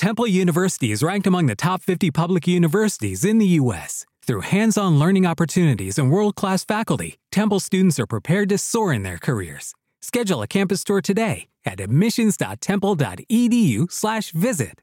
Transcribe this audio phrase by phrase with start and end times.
[0.00, 4.06] Temple University is ranked among the top 50 public universities in the U.S.
[4.26, 8.94] Through hands on learning opportunities and world class faculty, Temple students are prepared to soar
[8.94, 9.74] in their careers.
[10.00, 14.80] Schedule a campus tour today at admissions.temple.edu/slash visit.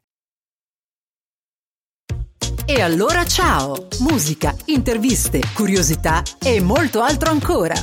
[2.68, 3.88] E allora ciao!
[3.98, 7.74] Musica, interviste, curiosità e molto altro ancora.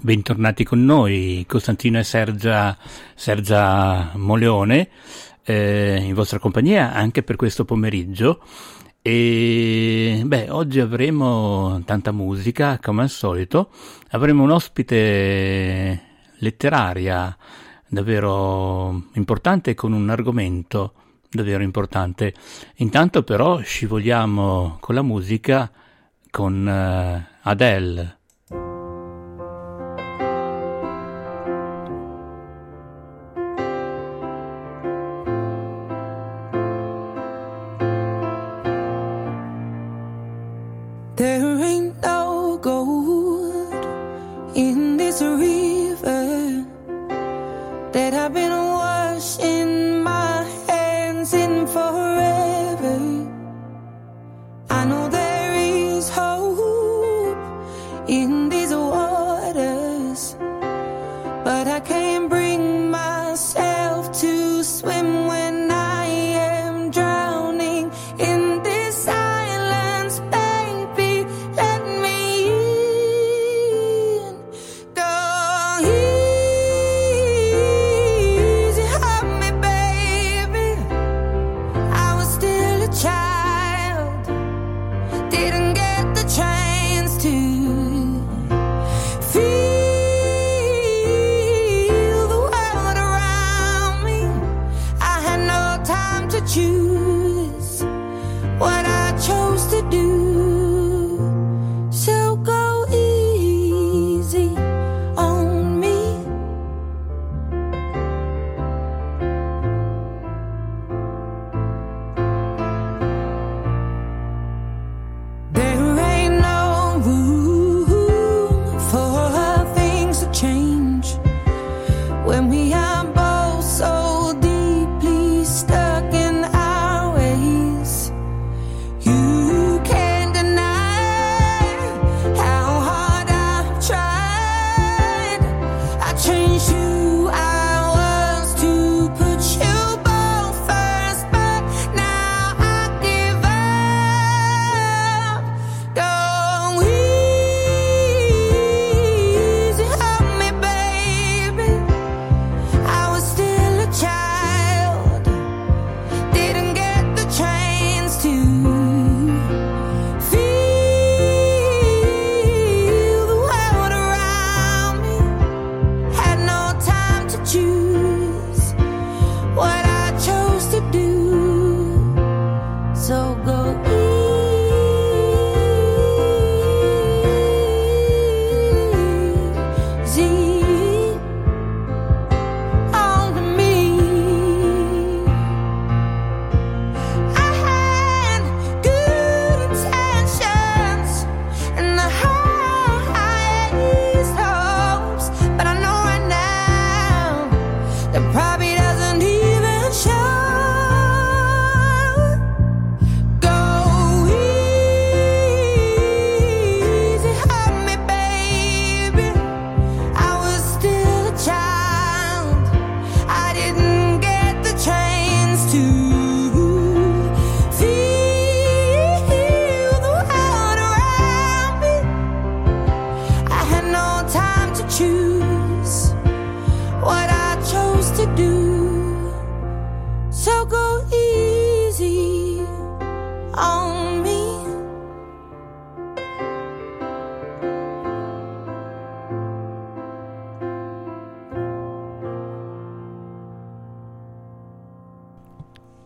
[0.00, 2.76] Bentornati con noi, Costantino e Sergia,
[3.16, 4.90] Sergia Moleone,
[5.42, 8.40] eh, in vostra compagnia anche per questo pomeriggio.
[9.02, 13.70] E beh, oggi avremo tanta musica, come al solito.
[14.10, 16.00] Avremo un ospite
[16.36, 17.36] letteraria
[17.88, 20.92] davvero importante con un argomento
[21.28, 22.34] davvero importante.
[22.76, 25.68] Intanto però scivoliamo con la musica
[26.30, 28.17] con uh, Adele.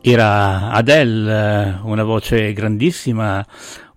[0.05, 3.47] Era Adele, una voce grandissima,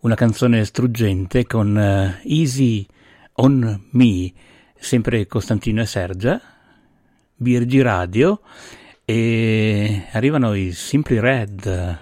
[0.02, 2.86] una canzone struggente con uh, Easy
[3.38, 4.31] on Me,
[4.75, 6.40] sempre Costantino e Sergia,
[7.36, 8.42] Birgi Radio
[9.04, 12.00] e arrivano i Simply Red.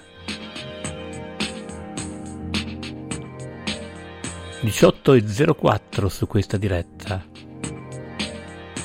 [4.60, 5.24] 18 e
[5.58, 7.26] 04 su questa diretta.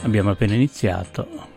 [0.03, 1.48] Abbiamo appena iniziato.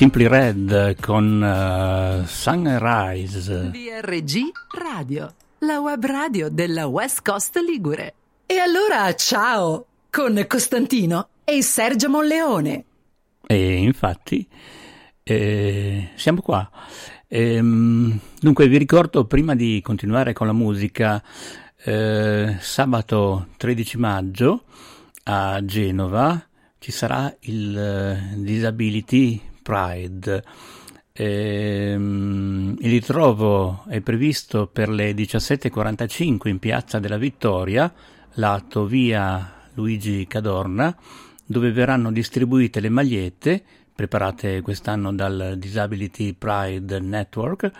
[0.00, 3.68] Simply Red con uh, Sunrise.
[3.68, 8.14] DRG Radio, la web radio della West Coast Ligure.
[8.46, 12.84] E allora ciao con Costantino e Sergio Monleone.
[13.46, 14.48] E infatti
[15.22, 16.66] eh, siamo qua.
[17.28, 21.22] Ehm, dunque vi ricordo prima di continuare con la musica
[21.84, 24.64] eh, sabato 13 maggio
[25.24, 26.42] a Genova
[26.78, 30.42] ci sarà il uh, Disability Pride.
[31.12, 37.92] Ehm, il ritrovo è previsto per le 17.45 in Piazza della Vittoria,
[38.34, 40.96] lato via Luigi Cadorna,
[41.46, 43.62] dove verranno distribuite le magliette
[43.94, 47.70] preparate quest'anno dal Disability Pride Network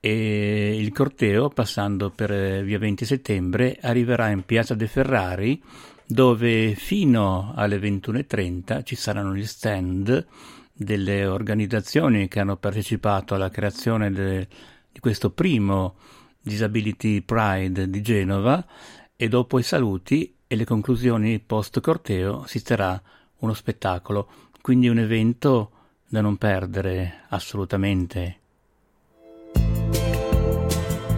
[0.00, 5.62] e il corteo, passando per via 20 settembre, arriverà in Piazza De Ferrari
[6.06, 10.26] dove fino alle 21.30 ci saranno gli stand
[10.76, 14.48] delle organizzazioni che hanno partecipato alla creazione de,
[14.90, 15.94] di questo primo
[16.40, 18.64] Disability Pride di Genova
[19.16, 23.00] e dopo i saluti e le conclusioni post corteo si terrà
[23.38, 24.28] uno spettacolo,
[24.60, 25.70] quindi un evento
[26.08, 28.38] da non perdere assolutamente.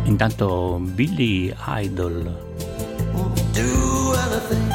[0.04, 2.22] Intanto Billy Idol.
[3.52, 4.70] Do anything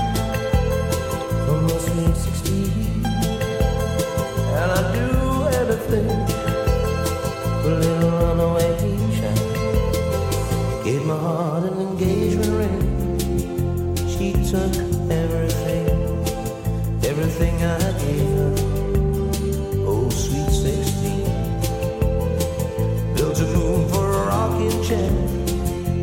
[1.46, 2.91] for sweet 16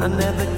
[0.08, 0.57] I never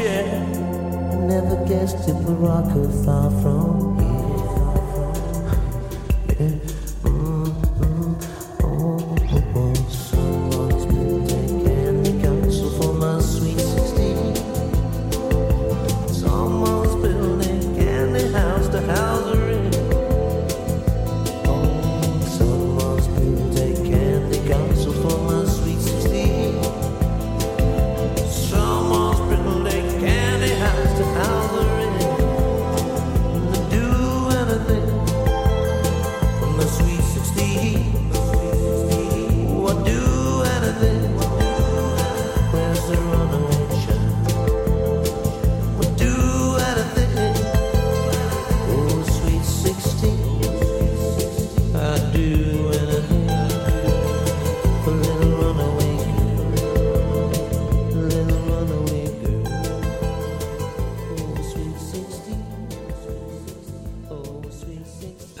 [0.00, 3.93] I never guessed if a rock could fall from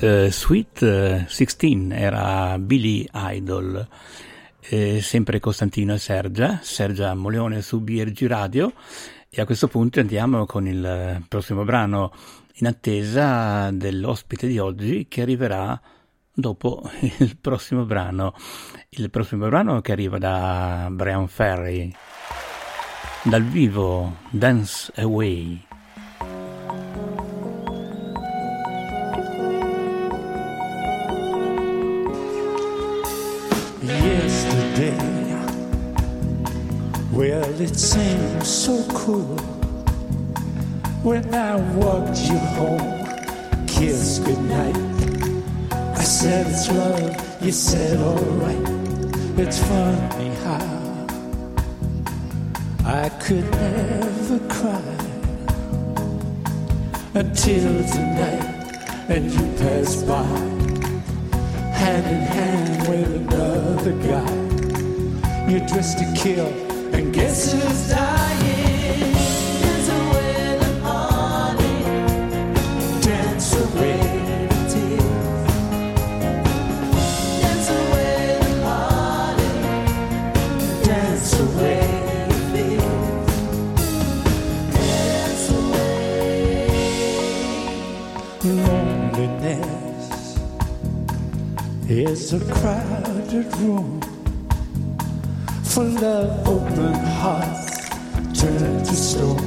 [0.04, 3.86] uh, Sweet 16 era Billy Idol.
[4.60, 8.72] Eh, sempre Costantino e Sergia, Sergia Moleone su BRG Radio
[9.28, 12.12] e a questo punto andiamo con il prossimo brano
[12.54, 15.78] in attesa dell'ospite di oggi che arriverà
[16.32, 18.34] dopo il prossimo brano.
[18.90, 21.92] Il prossimo brano che arriva da Brian Ferry
[23.22, 25.63] dal vivo Dance Away.
[34.74, 35.36] Yesterday,
[37.12, 39.38] well, it seemed so cool
[41.04, 43.06] when I walked you home,
[43.68, 44.76] kiss goodnight.
[45.72, 48.68] I said it's love, you said alright.
[49.38, 51.06] It's funny how
[52.84, 54.82] I could never cry
[57.14, 60.24] until tonight and you passed by
[61.78, 64.43] hand in hand with another guy.
[65.46, 66.46] You're dressed to kill
[66.94, 69.12] and guess who's dying?
[69.60, 70.70] Dance away the
[73.02, 73.98] dance away
[74.72, 74.86] the.
[80.82, 82.00] Dance away
[82.54, 82.68] the.
[88.48, 90.08] Loneliness
[91.90, 94.03] is a crowded room
[95.74, 97.88] full of open hearts
[98.40, 99.42] turned to stone.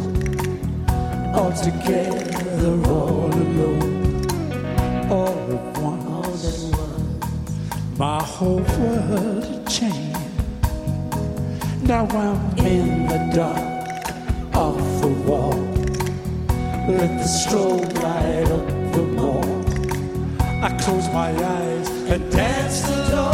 [1.34, 4.26] All together, all alone,
[5.10, 6.74] all at once.
[7.98, 10.20] My whole world changed.
[11.84, 15.58] Now I'm in the dark off the wall.
[16.90, 19.48] Let the strobe light up the wall.
[20.62, 23.27] I close my eyes and dance alone.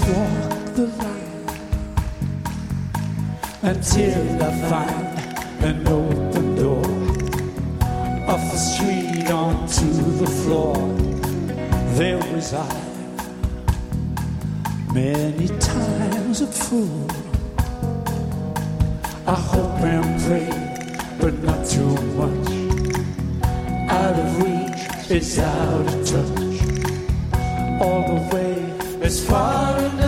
[0.00, 1.46] Walk the line
[3.62, 6.86] until I find an open door
[8.28, 9.86] off the street onto
[10.22, 10.76] the floor.
[11.98, 12.68] There was I,
[14.92, 17.08] many times a fool.
[19.26, 20.48] I hope and pray,
[21.20, 22.66] but not too much
[23.88, 26.60] out of reach, it's out of touch.
[27.80, 28.65] All the way
[29.06, 30.05] is far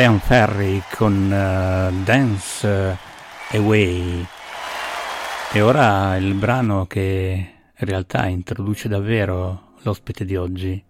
[0.00, 2.96] Brian Ferry con uh, Dance
[3.50, 4.26] Away.
[5.52, 10.82] E ora il brano che in realtà introduce davvero l'ospite di oggi.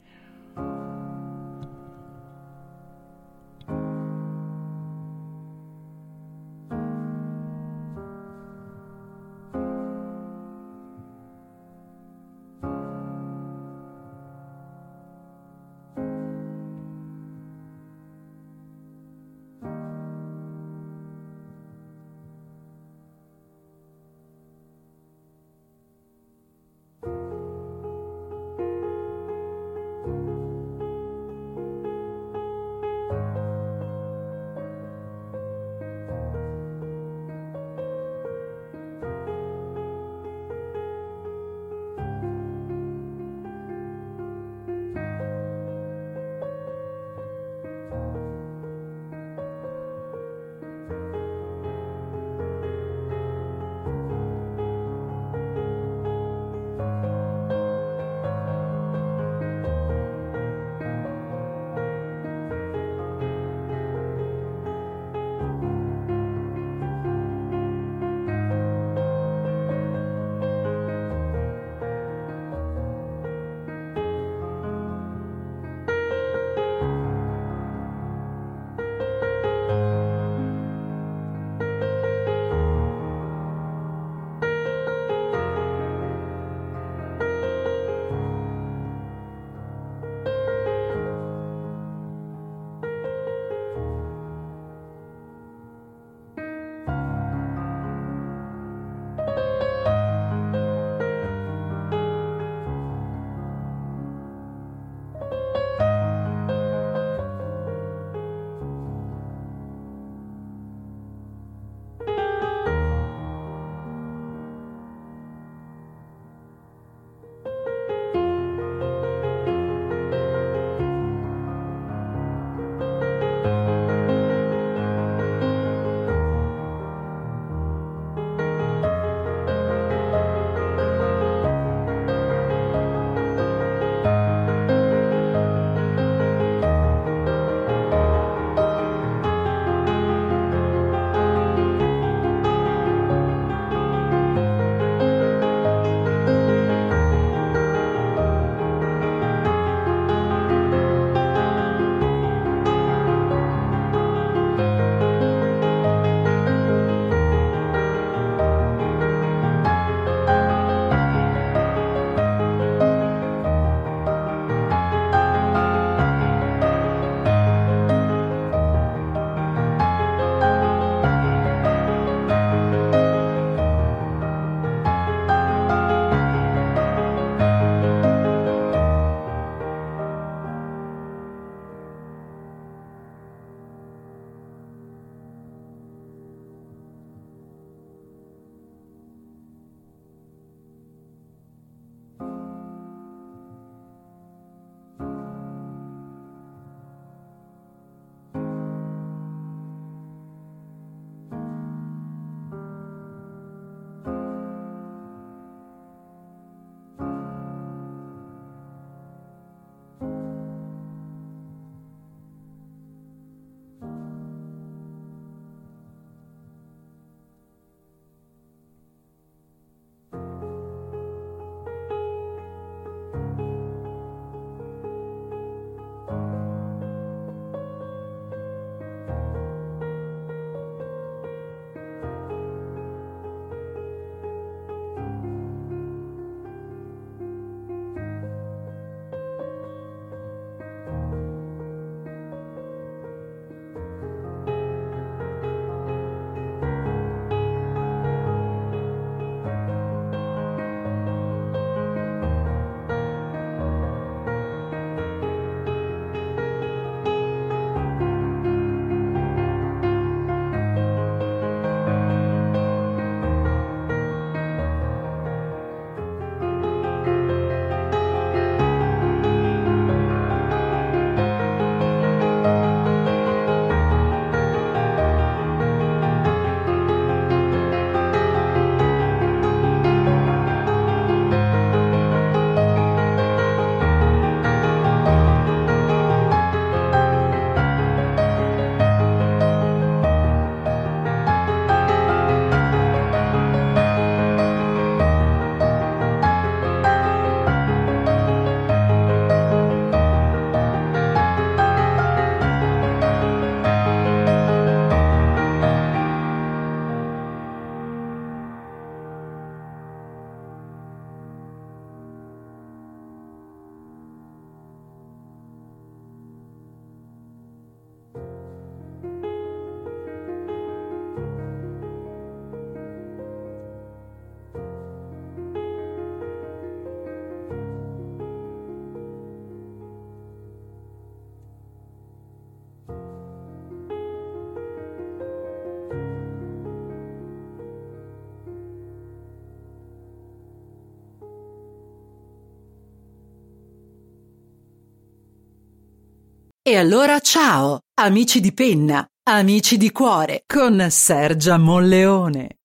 [346.71, 352.59] E allora ciao, amici di penna, amici di cuore, con Sergia Molleone.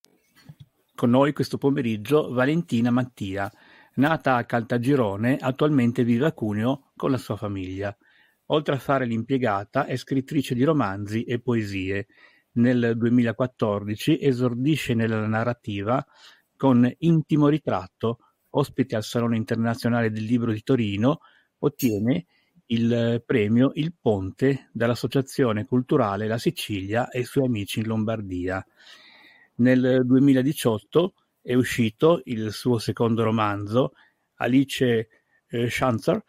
[0.94, 3.50] Con noi questo pomeriggio Valentina Mattia,
[3.94, 7.92] nata a Caltagirone, attualmente vive a Cuneo con la sua famiglia.
[8.50, 12.06] Oltre a fare l'impiegata, è scrittrice di romanzi e poesie.
[12.52, 16.06] Nel 2014 esordisce nella narrativa
[16.56, 18.18] con Intimo ritratto,
[18.50, 21.18] ospite al Salone internazionale del libro di Torino,
[21.58, 22.26] ottiene
[22.66, 28.64] il premio Il Ponte dall'Associazione Culturale La Sicilia e i suoi amici in Lombardia.
[29.56, 33.92] Nel 2018 è uscito il suo secondo romanzo,
[34.36, 35.08] Alice
[35.46, 36.22] eh, Schanzer,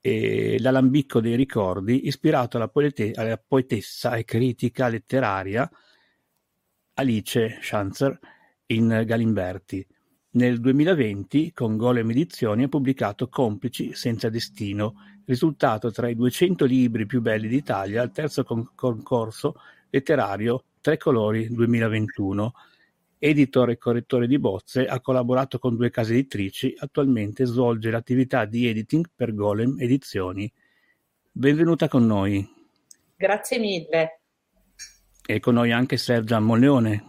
[0.00, 5.68] eh, L'alambicco dei ricordi, ispirato alla, poete- alla, poetessa e critica letteraria
[6.94, 8.18] Alice Schanzer
[8.66, 9.86] in Galimberti.
[10.30, 14.94] Nel 2020, con Golem Edizioni, ha pubblicato Complici senza destino,
[15.26, 19.60] risultato tra i duecento libri più belli d'Italia al terzo concorso
[19.90, 22.52] letterario Tre Colori 2021.
[23.18, 28.68] Editor e correttore di bozze, ha collaborato con due case editrici, attualmente svolge l'attività di
[28.68, 30.50] editing per Golem Edizioni.
[31.32, 32.46] Benvenuta con noi.
[33.16, 34.20] Grazie mille.
[35.26, 37.04] E con noi anche Sergia Molleone.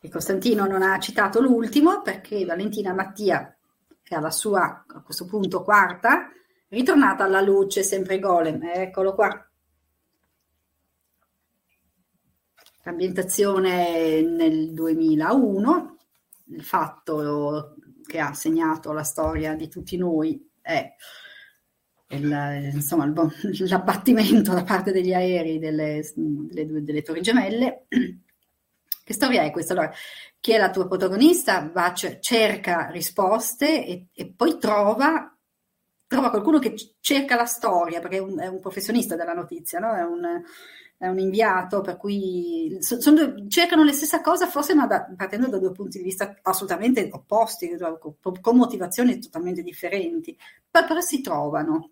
[0.00, 3.54] E Costantino non ha citato l'ultimo perché Valentina Mattia,
[4.02, 6.30] che ha la sua a questo punto quarta,
[6.70, 9.44] ritornata alla luce, sempre Golem, eccolo qua.
[12.84, 15.96] Ambientazione nel 2001,
[16.46, 20.92] il fatto che ha segnato la storia di tutti noi è
[22.08, 27.86] il, insomma, il, l'abbattimento da parte degli aerei delle, delle, delle torri gemelle
[29.10, 29.72] che storia è questa?
[29.72, 29.92] Allora,
[30.38, 35.36] chi è la tua protagonista va, cerca risposte e, e poi trova,
[36.10, 39.94] trova, qualcuno che cerca la storia, perché è un, è un professionista della notizia, no?
[39.94, 40.42] è, un,
[40.98, 45.46] è, un, inviato, per cui so, due, cercano la stessa cosa, forse ma da, partendo
[45.46, 50.36] da due punti di vista assolutamente opposti, con, con motivazioni totalmente differenti,
[50.68, 51.90] poi però si trovano.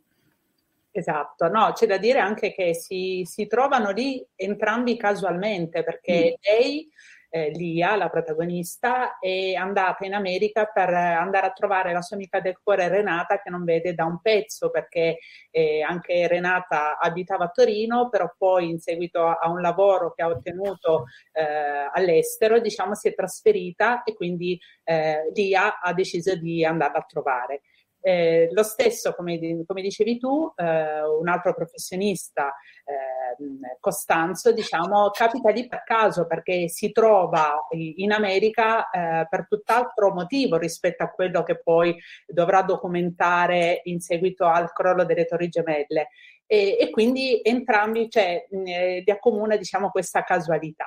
[0.91, 6.43] Esatto, no, c'è da dire anche che si, si trovano lì entrambi casualmente, perché mm.
[6.43, 6.91] lei,
[7.29, 12.41] eh, Lia, la protagonista, è andata in America per andare a trovare la sua amica
[12.41, 15.19] del cuore Renata che non vede da un pezzo, perché
[15.51, 20.29] eh, anche Renata abitava a Torino, però poi in seguito a un lavoro che ha
[20.29, 26.99] ottenuto eh, all'estero, diciamo, si è trasferita e quindi eh, Lia ha deciso di andarla
[26.99, 27.63] a trovare.
[28.01, 35.51] Eh, lo stesso, come, come dicevi tu, eh, un altro professionista, eh, Costanzo, diciamo, capita
[35.51, 41.43] lì per caso perché si trova in America eh, per tutt'altro motivo rispetto a quello
[41.43, 46.09] che poi dovrà documentare in seguito al crollo delle Torri Gemelle.
[46.47, 50.87] E, e quindi entrambi, cioè, li accomuna diciamo, questa casualità.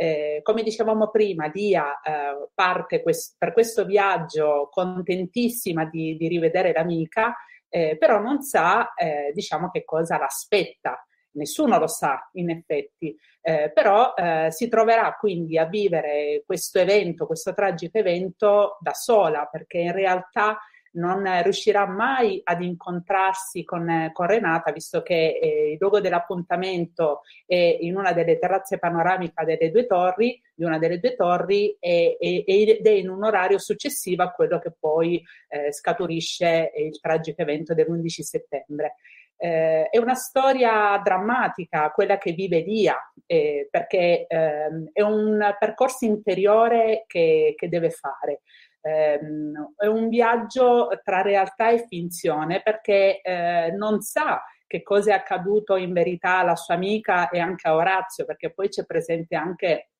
[0.00, 6.72] Eh, come dicevamo prima, Dia eh, parte quest- per questo viaggio contentissima di, di rivedere
[6.72, 7.34] l'amica,
[7.68, 11.04] eh, però non sa, eh, diciamo, che cosa l'aspetta.
[11.32, 17.26] Nessuno lo sa, in effetti, eh, però eh, si troverà quindi a vivere questo evento,
[17.26, 20.58] questo tragico evento da sola, perché in realtà
[20.98, 27.78] non riuscirà mai ad incontrarsi con, con Renata, visto che eh, il luogo dell'appuntamento è
[27.80, 32.44] in una delle terrazze panoramiche delle due torri, di una delle due torri, e, e,
[32.46, 37.74] ed è in un orario successivo a quello che poi eh, scaturisce il tragico evento
[37.74, 38.96] dell'11 settembre.
[39.40, 46.04] Eh, è una storia drammatica, quella che vive Lia, eh, perché ehm, è un percorso
[46.04, 48.40] interiore che, che deve fare
[48.88, 55.14] ehm, è un viaggio tra realtà e finzione perché eh, non sa che cosa è
[55.14, 59.90] accaduto in verità alla sua amica e anche a Orazio, perché poi c'è presente anche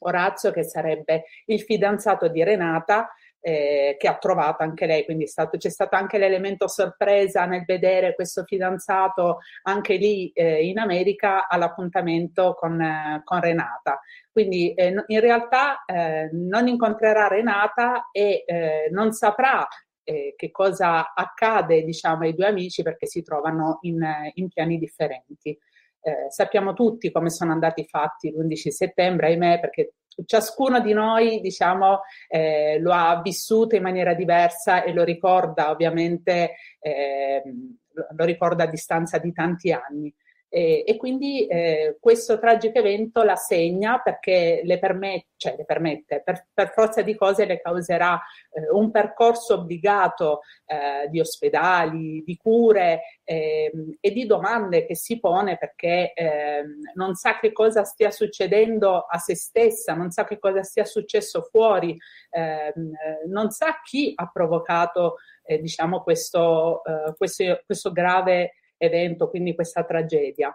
[0.00, 5.56] Orazio che sarebbe il fidanzato di Renata eh, che ha trovato anche lei, quindi stato,
[5.56, 12.54] c'è stato anche l'elemento sorpresa nel vedere questo fidanzato anche lì eh, in America all'appuntamento
[12.54, 14.00] con, eh, con Renata.
[14.30, 19.66] Quindi eh, in realtà eh, non incontrerà Renata e eh, non saprà
[20.02, 25.56] che cosa accade diciamo, ai due amici perché si trovano in, in piani differenti.
[26.30, 29.92] Sappiamo tutti come sono andati i fatti l'11 settembre, ahimè, perché
[30.26, 36.54] ciascuno di noi, diciamo, eh, lo ha vissuto in maniera diversa e lo ricorda ovviamente,
[36.78, 37.42] eh,
[37.92, 40.14] lo ricorda a distanza di tanti anni.
[40.52, 46.22] E, e quindi eh, questo tragico evento la segna perché le permette, cioè le permette
[46.24, 52.36] per, per forza di cose le causerà eh, un percorso obbligato eh, di ospedali, di
[52.36, 58.10] cure ehm, e di domande che si pone perché ehm, non sa che cosa stia
[58.10, 61.96] succedendo a se stessa, non sa che cosa sia successo fuori,
[62.30, 62.90] ehm,
[63.28, 69.84] non sa chi ha provocato eh, diciamo questo, eh, questo, questo grave evento, quindi questa
[69.84, 70.54] tragedia.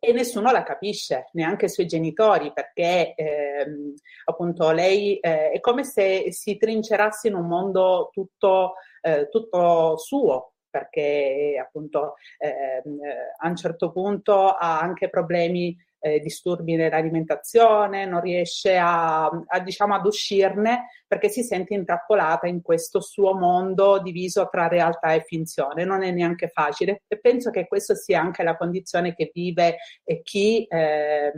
[0.00, 5.84] E nessuno la capisce, neanche i suoi genitori, perché ehm, appunto lei eh, è come
[5.84, 12.98] se si trincerasse in un mondo tutto, eh, tutto suo, perché appunto ehm,
[13.38, 19.94] a un certo punto ha anche problemi eh, disturbi nell'alimentazione, non riesce a, a, diciamo,
[19.94, 25.84] ad uscirne perché si sente intrappolata in questo suo mondo diviso tra realtà e finzione.
[25.84, 29.78] Non è neanche facile e penso che questa sia anche la condizione che vive
[30.22, 31.32] chi eh,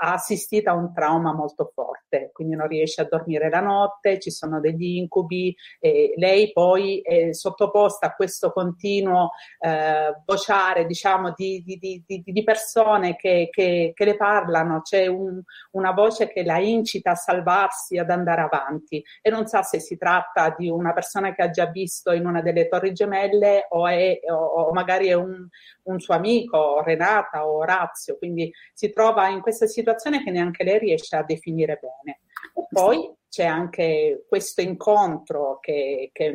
[0.00, 4.30] ha assistito a un trauma molto forte, quindi non riesce a dormire la notte, ci
[4.30, 11.62] sono degli incubi e lei poi è sottoposta a questo continuo eh, vociare diciamo, di,
[11.64, 16.58] di, di, di persone che, che, che, le parlano, c'è un, una voce che la
[16.58, 19.04] incita a salvarsi, ad andare avanti.
[19.20, 22.40] E non sa se si tratta di una persona che ha già visto in una
[22.40, 25.44] delle torri gemelle o, è, o, o magari è un,
[25.84, 29.86] un suo amico, Renata o Orazio, quindi si trova in questa situazione
[30.22, 32.20] che neanche lei riesce a definire bene.
[32.54, 36.34] E poi c'è anche questo incontro che, che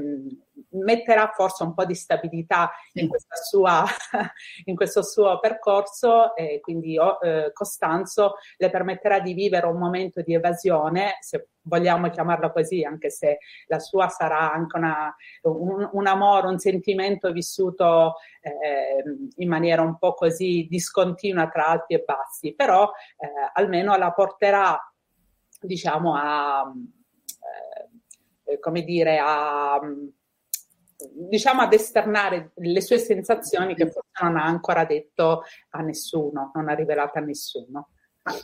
[0.69, 3.83] metterà forse un po' di stabilità in, sua,
[4.65, 10.33] in questo suo percorso e quindi eh, Costanzo le permetterà di vivere un momento di
[10.33, 16.47] evasione, se vogliamo chiamarlo così, anche se la sua sarà anche una, un, un, amore,
[16.47, 19.03] un sentimento vissuto eh,
[19.37, 24.79] in maniera un po' così discontinua tra alti e bassi, però eh, almeno la porterà
[25.65, 26.71] diciamo a,
[28.43, 29.79] eh, come dire, a
[31.11, 36.69] diciamo ad esternare le sue sensazioni che forse non ha ancora detto a nessuno, non
[36.69, 37.89] ha rivelato a nessuno.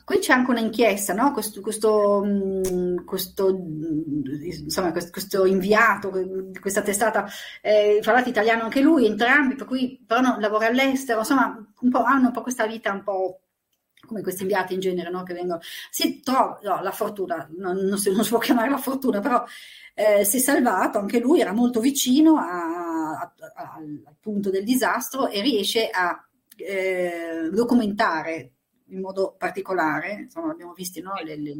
[0.03, 1.31] Qui c'è anche un'inchiesta, no?
[1.31, 6.11] questo, questo, mm, questo, mm, insomma, questo, inviato
[6.59, 7.25] questa testata,
[7.61, 11.89] eh, fra l'altro italiano anche lui, entrambi, per cui però no, lavora all'estero, insomma, un
[11.89, 13.39] po', hanno un po' questa vita un po'
[14.05, 15.23] come questi inviati in genere, no?
[15.23, 15.59] che vengono,
[15.89, 19.43] si trova, no, la fortuna, non, non, si, non, si, può chiamare la fortuna, però
[19.93, 25.27] eh, si è salvato, anche lui era molto vicino a, a, al punto del disastro
[25.27, 26.23] e riesce a
[26.55, 28.53] eh, documentare
[28.91, 31.13] in modo particolare, insomma l'abbiamo, visto, no?
[31.23, 31.53] le, le,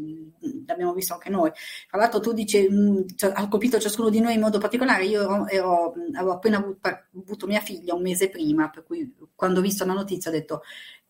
[0.65, 1.51] l'abbiamo visto anche noi.
[1.87, 5.21] Tra l'altro tu dici, mh, cioè, ha colpito ciascuno di noi in modo particolare, io
[5.21, 9.63] ero, ero, avevo appena avuto, avuto, mia figlia un mese prima, per cui quando ho
[9.63, 10.61] visto la notizia ho detto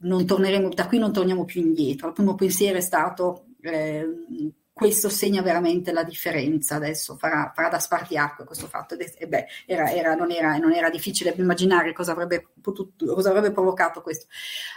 [0.01, 2.07] non torneremo, da qui non torniamo più indietro.
[2.07, 4.05] Il primo pensiero è stato eh,
[4.79, 8.95] questo segna veramente la differenza adesso, farà, farà da spartiacque questo fatto.
[8.97, 13.51] E beh, era, era, non, era, non, era, difficile immaginare cosa avrebbe, potuto, cosa avrebbe
[13.51, 14.27] provocato questo.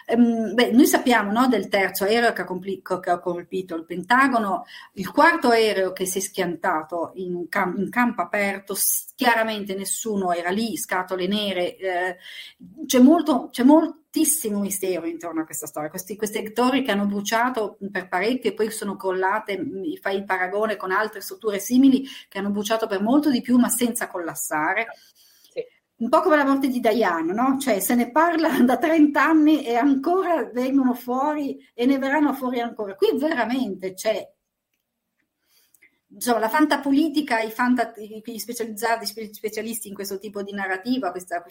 [0.06, 3.84] Ehm, beh, noi sappiamo no, del terzo aereo che ha, compli- che ha, colpito il
[3.84, 8.74] Pentagono, il quarto aereo che si è schiantato in, cam- in campo aperto,
[9.14, 12.16] chiaramente nessuno era lì, scatole nere, eh,
[12.86, 13.50] c'è molto...
[13.52, 15.88] C'è molto tantissimo mistero intorno a questa storia.
[15.88, 19.58] Questi, queste torri che hanno bruciato per parecchio e poi sono crollate,
[20.00, 23.70] fai il paragone con altre strutture simili che hanno bruciato per molto di più ma
[23.70, 24.86] senza collassare.
[25.96, 27.58] Un po' come la morte di Diana, no?
[27.58, 32.60] Cioè se ne parla da 30 anni e ancora vengono fuori e ne verranno fuori
[32.60, 32.94] ancora.
[32.96, 34.28] Qui veramente c'è
[36.08, 41.42] insomma, la fantapolitica, i, fanta, gli specializzati, specialisti in questo tipo di narrativa, questa,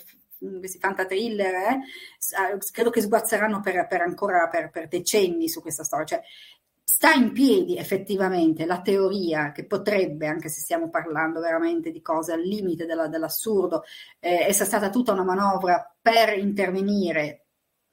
[0.60, 6.06] questi fantatriller, eh, credo che sguazzeranno per, per ancora per, per, decenni su questa storia.
[6.06, 6.22] Cioè,
[6.84, 12.34] sta in piedi effettivamente la teoria che potrebbe, anche se stiamo parlando veramente di cose
[12.34, 13.84] al limite della, dell'assurdo,
[14.20, 17.46] eh, essere stata tutta una manovra per intervenire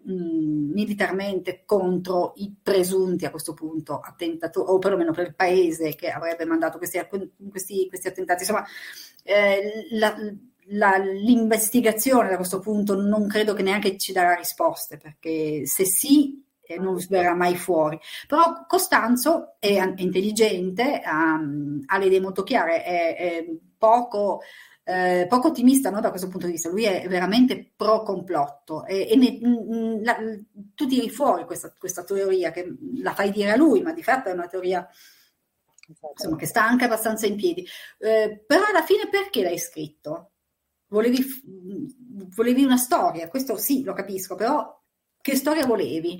[0.02, 6.10] mh, militarmente contro i presunti a questo punto attentatori, o perlomeno per il paese che
[6.10, 7.00] avrebbe mandato questi,
[7.50, 8.42] questi, questi attentati.
[8.42, 8.66] Insomma,
[9.22, 10.16] eh, la,
[10.70, 16.44] la, l'investigazione da questo punto non credo che neanche ci darà risposte, perché se sì
[16.62, 17.98] eh, non verrà mai fuori.
[18.26, 21.34] Però Costanzo è, intelligente, ha,
[21.86, 23.46] ha, le idee molto chiare, è, è
[23.76, 24.40] poco
[24.88, 29.06] eh, poco ottimista no, da questo punto di vista, lui è veramente pro complotto e,
[29.10, 30.16] e ne, la,
[30.74, 34.30] tu tiri fuori questa, questa, teoria che la fai dire a lui, ma di fatto
[34.30, 34.88] è una teoria
[35.88, 37.66] insomma, che sta anche abbastanza in piedi.
[37.98, 40.30] Eh, però alla fine perché l'hai scritto?
[40.88, 41.18] Volevi,
[42.34, 44.82] volevi una storia, questo sì, lo capisco, però
[45.20, 46.18] che storia volevi?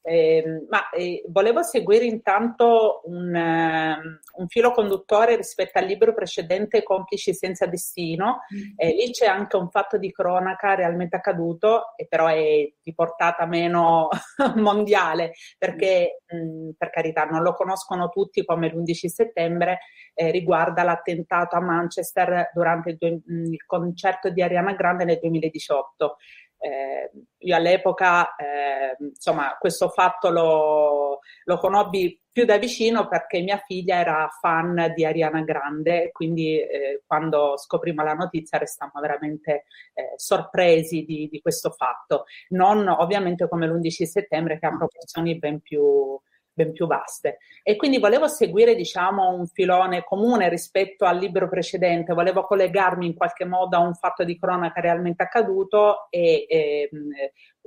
[0.00, 6.82] Eh, ma eh, volevo seguire intanto un, uh, un, filo conduttore rispetto al libro precedente
[6.82, 8.38] Complici senza destino.
[8.54, 8.72] Mm.
[8.76, 13.44] Eh, lì c'è anche un fatto di cronaca realmente accaduto, e però è di portata
[13.44, 14.08] meno
[14.56, 19.80] mondiale, perché mh, mm, per carità non lo conoscono tutti come l'11 settembre,
[20.14, 26.16] eh, riguarda l'attentato a Manchester durante il, il concerto di Ariana Grande nel 2018.
[26.60, 33.58] Eh, io all'epoca, eh, insomma, questo fatto lo, lo, conobbi più da vicino perché mia
[33.58, 40.12] figlia era fan di Ariana Grande, quindi eh, quando scoprimmo la notizia restammo veramente eh,
[40.16, 42.24] sorpresi di, di, questo fatto.
[42.50, 46.20] Non ovviamente come l'11 settembre che ha proporzioni ben più,
[46.58, 47.38] ben più vaste.
[47.62, 53.14] E quindi volevo seguire, diciamo, un filone comune rispetto al libro precedente, volevo collegarmi in
[53.14, 56.90] qualche modo a un fatto di cronaca realmente accaduto e, e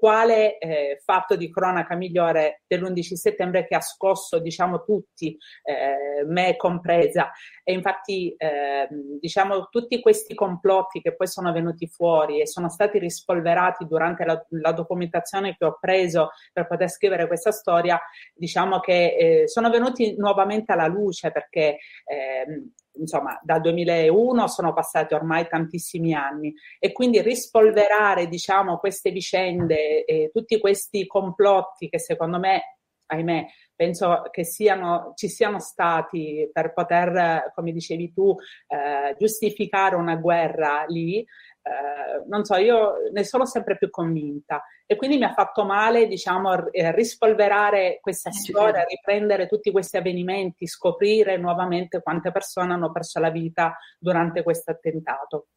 [0.02, 6.56] quale eh, fatto di cronaca migliore dell'11 settembre che ha scosso, diciamo, tutti, eh, me
[6.56, 7.30] compresa.
[7.64, 8.88] E infatti, eh,
[9.20, 14.44] diciamo, tutti questi complotti che poi sono venuti fuori e sono stati rispolverati durante la,
[14.50, 18.02] la documentazione che ho preso per poter scrivere questa storia,
[18.34, 25.14] diciamo che eh, sono venuti nuovamente alla luce perché ehm, insomma, dal 2001 sono passati
[25.14, 26.54] ormai tantissimi anni.
[26.80, 32.78] E quindi rispolverare, diciamo, queste vicende e tutti questi complotti che secondo me,
[33.08, 33.46] ahimè,
[33.82, 38.36] penso che siano, ci siano stati per poter, come dicevi tu,
[38.68, 44.96] eh, giustificare una guerra lì, eh, non so, io ne sono sempre più convinta e
[44.96, 50.68] quindi mi ha fatto male, diciamo, eh, rispolverare questa eh, storia, riprendere tutti questi avvenimenti,
[50.68, 55.48] scoprire nuovamente quante persone hanno perso la vita durante questo attentato.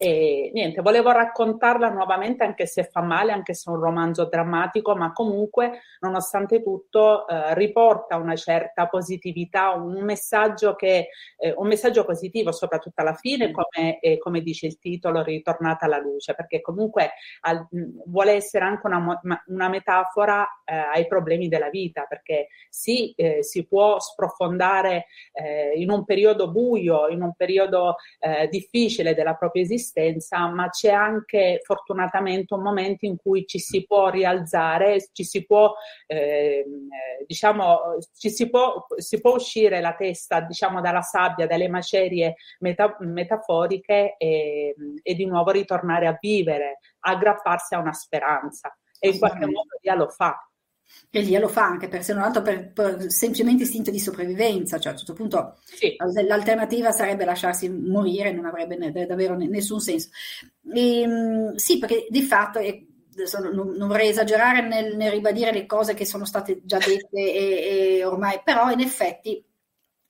[0.00, 4.94] E niente, volevo raccontarla nuovamente, anche se fa male, anche se è un romanzo drammatico,
[4.94, 12.04] ma comunque, nonostante tutto, eh, riporta una certa positività, un messaggio, che, eh, un messaggio
[12.04, 17.10] positivo, soprattutto alla fine, come, eh, come dice il titolo, Ritornata alla luce, perché comunque
[17.40, 17.66] al,
[18.06, 23.66] vuole essere anche una, una metafora eh, ai problemi della vita, perché sì, eh, si
[23.66, 27.96] può sprofondare eh, in un periodo buio, in un periodo
[28.50, 33.84] difficile della propria esistenza, resistenza, ma c'è anche fortunatamente un momento in cui ci si
[33.86, 35.74] può rialzare, ci si può,
[36.06, 36.64] eh,
[37.26, 42.96] diciamo, ci si può, si può uscire la testa, diciamo, dalla sabbia, dalle macerie meta-
[43.00, 48.76] metaforiche e, e di nuovo ritornare a vivere, aggrapparsi a una speranza.
[49.00, 50.36] E in qualche modo Dio lo fa
[51.10, 54.88] e glielo fa anche per se non altro per, per, semplicemente istinto di sopravvivenza, cioè
[54.88, 55.96] a un certo punto sì.
[56.26, 60.10] l'alternativa sarebbe lasciarsi morire, non avrebbe ne, davvero nessun senso.
[60.72, 62.86] E, ehm, sì, perché di fatto, e
[63.40, 67.96] non, non, vorrei esagerare nel, nel, ribadire le cose che sono state già dette e,
[67.96, 69.42] e ormai, però in effetti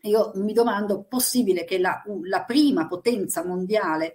[0.03, 4.15] io mi domando, possibile che la, la prima potenza mondiale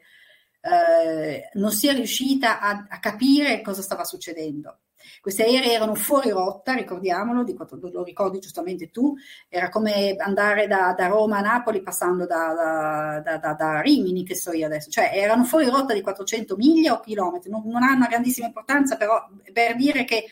[0.61, 4.80] eh, non sia riuscita a, a capire cosa stava succedendo?
[5.22, 7.45] Questi aerei erano fuori rotta, ricordiamolo,
[7.91, 9.16] lo ricordi giustamente tu,
[9.49, 14.51] era come andare da, da Roma a Napoli passando da, da, da, Rimini, che so
[14.51, 18.08] io adesso, cioè erano fuori rotta di 400 miglia o chilometri, non, non ha una
[18.08, 20.32] grandissima importanza, però per dire che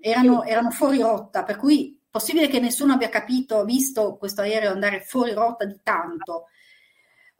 [0.00, 5.00] erano, erano fuori rotta, per cui possibile che nessuno abbia capito, visto questo aereo andare
[5.00, 6.48] fuori rotta di tanto.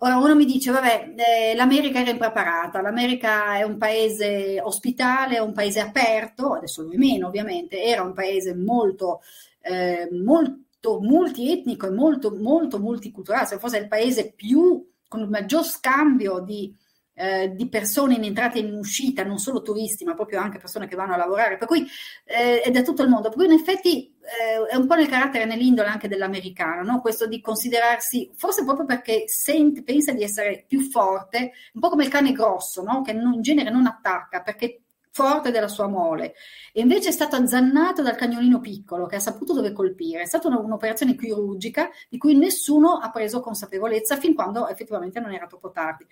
[0.05, 5.38] Ora uno mi dice, vabbè, eh, l'America era impreparata, l'America è un paese ospitale, è
[5.38, 9.20] un paese aperto, adesso lui meno ovviamente, era un paese molto,
[9.61, 15.62] eh, molto multietnico e molto, molto multiculturale, se fosse il paese più, con il maggior
[15.64, 16.74] scambio di
[17.14, 20.86] eh, di persone in entrata e in uscita, non solo turisti, ma proprio anche persone
[20.88, 21.86] che vanno a lavorare, per cui
[22.24, 23.28] eh, è da tutto il mondo.
[23.28, 27.00] Per cui in effetti eh, è un po' nel carattere, nell'indole anche dell'americano, no?
[27.00, 32.04] questo di considerarsi, forse proprio perché sente, pensa di essere più forte, un po' come
[32.04, 33.02] il cane grosso, no?
[33.02, 34.82] che non, in genere non attacca, perché
[35.12, 36.34] forte della sua mole
[36.72, 40.22] e invece è stato azzannato dal cagnolino piccolo che ha saputo dove colpire.
[40.22, 45.46] È stata un'operazione chirurgica di cui nessuno ha preso consapevolezza fin quando effettivamente non era
[45.46, 46.06] troppo tardi.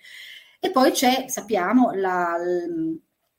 [0.63, 2.37] E poi c'è, sappiamo, la,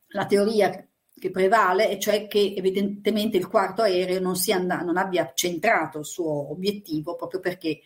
[0.09, 0.70] la teoria
[1.14, 6.05] che prevale, e cioè che evidentemente il quarto aereo non, and- non abbia centrato il
[6.05, 7.81] suo obiettivo proprio perché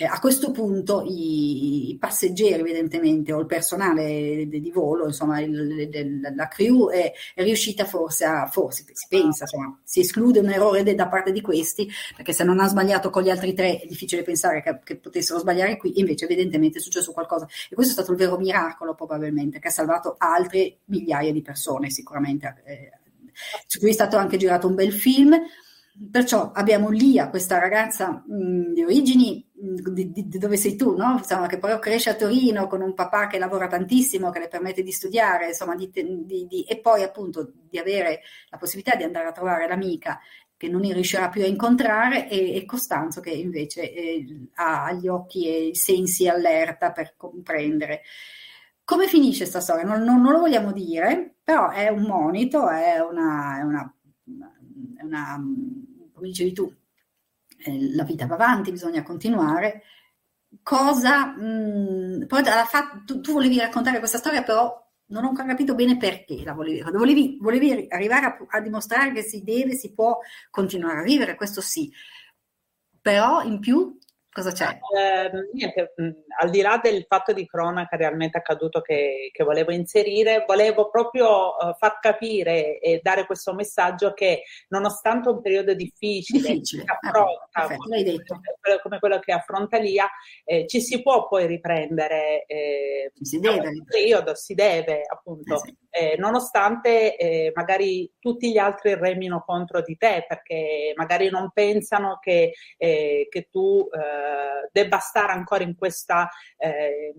[0.00, 5.40] eh, a questo punto i, i, passeggeri evidentemente o il personale di, di volo, insomma
[5.40, 10.50] il, del, la crew è, riuscita forse a, forse si pensa, insomma si esclude un
[10.50, 13.80] errore de, da parte di questi perché se non ha sbagliato con gli altri tre
[13.80, 17.90] è difficile pensare che, che, potessero sbagliare qui, invece evidentemente è successo qualcosa e questo
[17.90, 22.62] è stato il vero miracolo probabilmente che ha salvato altre migliaia di persone sicuramente.
[22.64, 22.90] Eh,
[23.66, 25.36] su cui è stato anche girato un bel film.
[26.10, 31.16] Perciò abbiamo Lia, questa ragazza mh, di origini di, di, di, dove sei tu, no?
[31.18, 34.82] insomma, che poi cresce a Torino con un papà che lavora tantissimo, che le permette
[34.82, 40.20] di studiare, insomma, e poi appunto di avere la possibilità di andare a trovare l'amica
[40.56, 45.46] che non riuscirà più a incontrare, e, e Costanzo che invece eh, ha gli occhi
[45.46, 48.02] e i sensi allerta per comprendere.
[48.84, 49.84] Come finisce questa storia?
[49.84, 53.94] Non, non, non, lo vogliamo dire, però è un monito, è una, è una,
[54.96, 55.44] è una
[56.12, 56.72] come dicevi tu,
[57.58, 59.82] eh, la vita va avanti, bisogna continuare.
[60.62, 64.74] Cosa, mh, poi fa, tu, tu, volevi raccontare questa storia, però
[65.06, 66.82] non ho ancora capito bene perché la volevi.
[66.90, 70.18] Volevi, volevi arrivare a, a dimostrare che si deve, si può
[70.50, 71.90] continuare a vivere, questo sì.
[73.00, 73.98] Però in più
[74.30, 74.78] Cosa c'è?
[74.96, 76.10] Eh, niente, mh,
[76.40, 81.56] al di là del fatto di cronaca realmente accaduto che, che volevo inserire, volevo proprio
[81.56, 86.84] uh, far capire e dare questo messaggio che nonostante un periodo difficile, difficile.
[86.86, 90.08] Ah, affronta, ah, come, come, quello che affronta Lia,
[90.44, 92.44] eh, ci si può poi riprendere.
[92.46, 93.68] Eh, si deve.
[93.68, 95.54] Un periodo, si deve appunto.
[95.54, 95.76] Eh, sì.
[95.90, 102.18] Eh, nonostante eh, magari tutti gli altri remino contro di te perché magari non pensano
[102.20, 106.28] che, eh, che tu eh, debba stare ancora in questa
[106.58, 107.14] eh,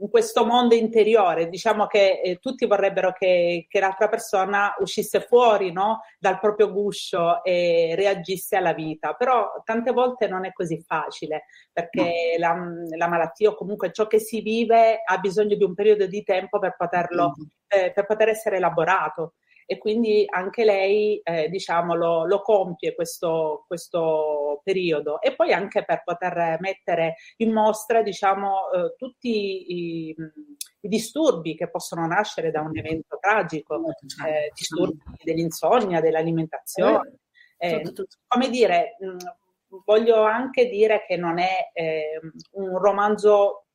[0.00, 5.72] in questo mondo interiore, diciamo che eh, tutti vorrebbero che, che, l'altra persona uscisse fuori
[5.72, 6.00] no?
[6.18, 12.36] dal proprio guscio e reagisse alla vita, però tante volte non è così facile perché
[12.38, 12.46] no.
[12.46, 16.22] la, la, malattia o comunque ciò che si vive ha bisogno di un periodo di
[16.22, 17.34] tempo per poterlo,
[17.66, 19.34] eh, per poter essere elaborato
[19.70, 25.84] e quindi anche lei eh, diciamo, lo, lo, compie questo, questo, periodo e poi anche
[25.84, 32.62] per poter mettere in mostra diciamo, eh, tutti i, i, disturbi che possono nascere da
[32.62, 34.32] un evento tragico, certo.
[34.32, 37.18] eh, disturbi dell'insonnia, dell'alimentazione.
[37.58, 37.92] Eh,
[38.26, 42.20] come dire, mh, voglio anche dire che non è eh,
[42.52, 43.67] un romanzo eh,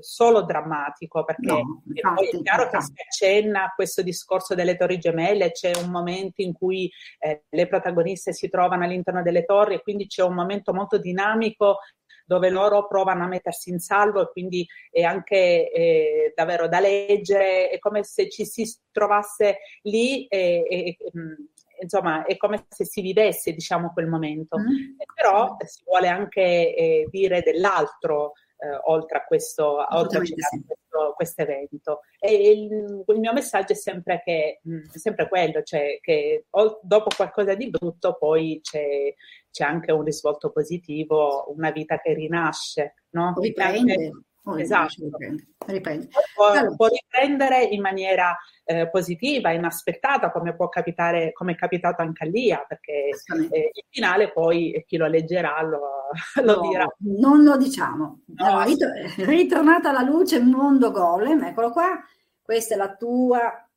[0.00, 2.76] solo drammatico perché no, infatti, poi è chiaro infatti.
[2.76, 7.44] che si accenna a questo discorso delle torri gemelle, c'è un momento in cui eh,
[7.48, 11.78] le protagoniste si trovano all'interno delle torri e quindi c'è un momento molto dinamico
[12.30, 17.70] dove loro provano a mettersi in salvo e quindi è anche eh, davvero da leggere,
[17.70, 21.34] è come se ci si trovasse lì e, e, mm,
[21.82, 24.98] insomma è come se si vivesse diciamo quel momento, mm.
[25.12, 28.49] però si vuole anche eh, dire dell'altro eh,
[28.84, 32.00] oltre a questo, oltre a questo, questo, evento.
[32.18, 37.08] E il, il, mio messaggio è sempre, che, mh, sempre quello, cioè che o, dopo
[37.14, 39.14] qualcosa di brutto poi c'è,
[39.50, 43.34] c'è, anche un risvolto positivo, una vita che rinasce, no?
[43.36, 44.10] Riprende.
[44.44, 44.94] Oh, esatto.
[45.66, 46.08] Riprende.
[46.34, 46.74] Può, allora.
[46.74, 48.34] può, riprendere in maniera
[48.64, 53.10] eh, positiva, inaspettata, come può capitare, come è capitato anche a Lia, perché
[53.50, 55.80] eh, il finale poi chi lo leggerà lo,
[56.42, 56.86] lo no, dirà.
[57.00, 58.22] Non lo diciamo.
[58.26, 62.02] No, allora, ritor- ritornata alla luce, mondo golem, eccolo qua.
[62.40, 63.68] Questa è la tua,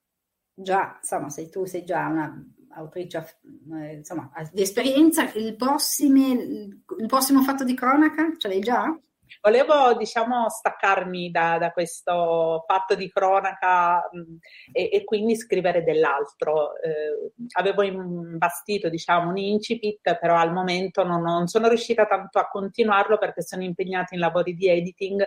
[0.54, 2.34] già, insomma, sei tu, sei già una
[2.76, 3.38] autrice
[3.74, 5.32] eh, insomma, di esperienza.
[5.34, 8.98] Il, prossime, il prossimo fatto di cronaca ce l'hai già?
[9.42, 14.38] Volevo, diciamo, staccarmi da, da questo fatto di cronaca mh,
[14.72, 16.76] e, e, quindi scrivere dell'altro.
[16.82, 22.48] Eh, avevo imbastito, diciamo, un incipit, però al momento non, non, sono riuscita tanto a
[22.48, 25.24] continuarlo perché sono impegnata in lavori di editing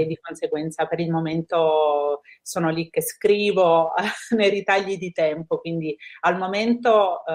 [0.00, 3.92] e di conseguenza per il momento sono lì che scrivo
[4.36, 7.34] nei ritagli di tempo, quindi al momento eh,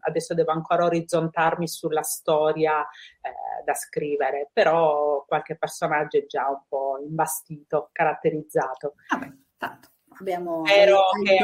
[0.00, 6.62] adesso devo ancora orizzontarmi sulla storia eh, da scrivere, però qualche personaggio è già un
[6.68, 8.94] po' imbastito, caratterizzato.
[9.08, 9.88] Vabbè, tanto.
[10.18, 10.64] Abbiamo...
[10.64, 11.38] Spero che,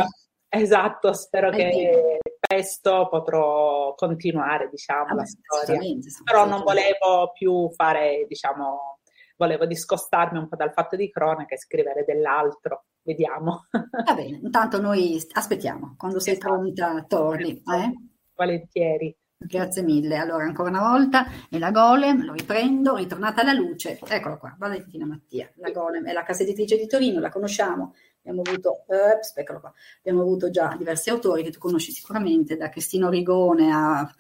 [0.49, 2.19] esatto, spero che
[2.51, 5.81] presto potrò continuare, diciamo, Vabbè, la storia.
[6.25, 9.00] Però non volevo più fare, diciamo,
[9.41, 12.85] volevo discostarmi un po' dal fatto di cronaca e scrivere dell'altro.
[13.01, 13.65] Vediamo.
[13.73, 16.55] Va bene, intanto noi aspettiamo, quando sei esatto.
[16.55, 17.53] pronta torni.
[17.53, 17.93] Eh?
[18.35, 19.17] Volentieri.
[19.43, 20.19] Grazie mille.
[20.19, 23.99] Allora, ancora una volta, è la Golem, lo riprendo, ritornata alla luce.
[24.07, 25.51] Eccolo qua, Valentina Mattia.
[25.55, 27.95] La Golem è la casa editrice di Torino, la conosciamo.
[28.19, 29.73] Abbiamo avuto, ups, eccolo qua.
[30.01, 34.15] Abbiamo avuto già diversi autori che tu conosci sicuramente, da Cristino Rigone a,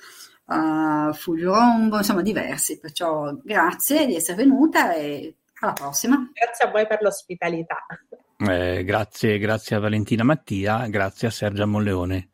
[0.52, 2.78] a Fulvio Rombo, insomma diversi.
[2.78, 6.30] Perciò grazie di essere venuta e alla prossima.
[6.32, 7.84] Grazie a voi per l'ospitalità.
[8.38, 12.28] Eh, grazie, grazie a Valentina Mattia, grazie a Sergia Molleone.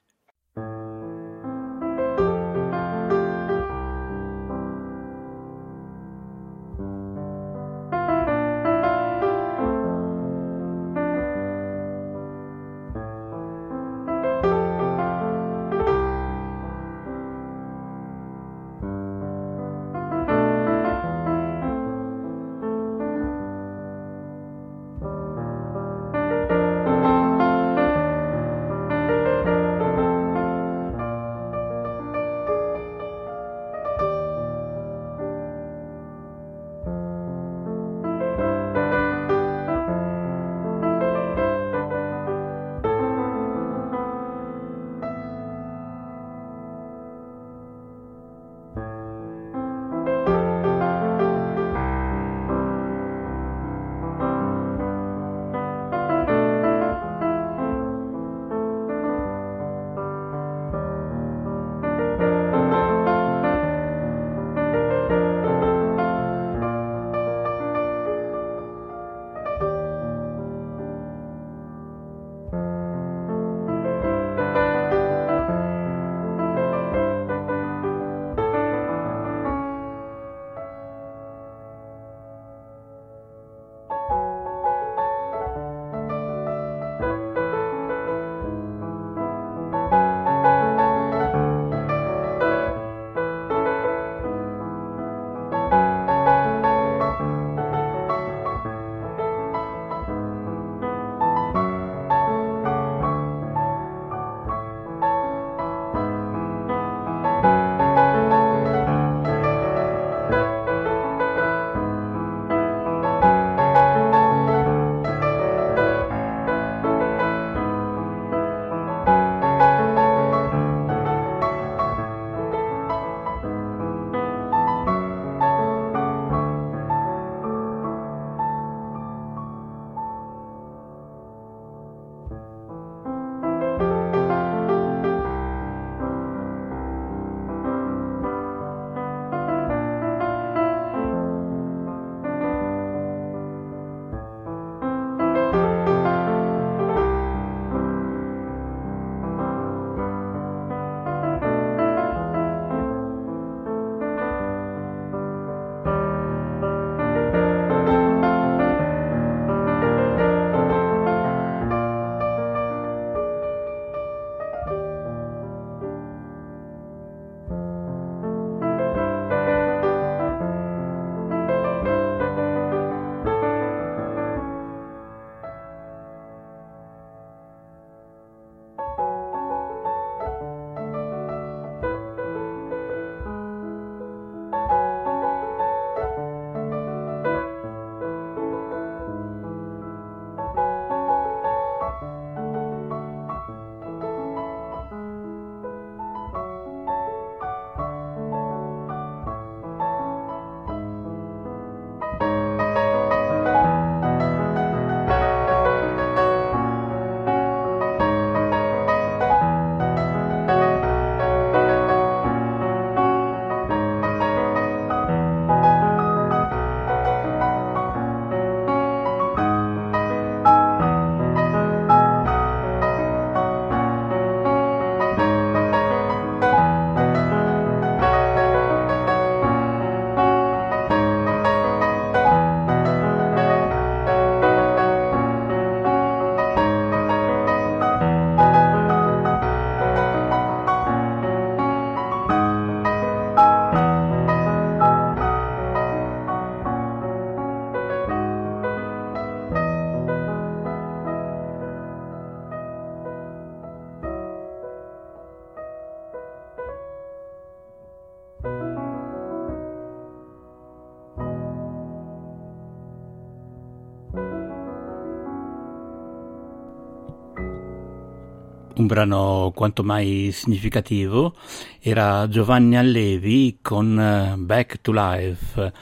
[268.87, 271.34] Un brano quanto mai significativo,
[271.80, 275.72] era Giovanni Allevi con eh, Back to Life.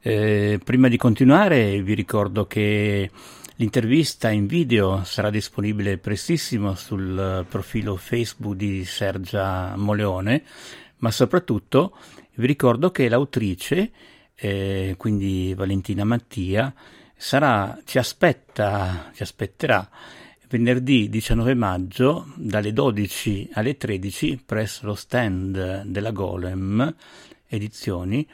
[0.00, 3.10] Eh, prima di continuare vi ricordo che
[3.56, 10.42] l'intervista in video sarà disponibile prestissimo sul profilo Facebook di Sergia Moleone,
[10.98, 11.96] ma soprattutto
[12.36, 13.90] vi ricordo che l'autrice,
[14.34, 16.72] eh, quindi Valentina Mattia,
[17.14, 19.86] sarà, ci aspetta, ci aspetterà
[20.48, 26.94] venerdì 19 maggio dalle 12 alle 13 presso lo stand della Golem
[27.46, 28.26] Edizioni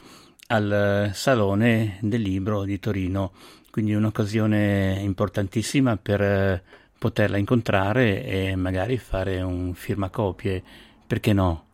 [0.49, 3.33] al Salone del Libro di Torino.
[3.71, 6.63] Quindi un'occasione importantissima per
[6.97, 10.63] poterla incontrare e magari fare un firmacopie,
[11.07, 11.67] perché no?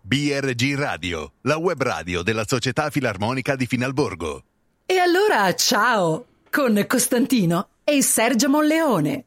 [0.00, 4.42] BRG Radio, la web radio della Società Filarmonica di Finalborgo.
[4.86, 9.26] E allora ciao con Costantino e Sergio Monleone.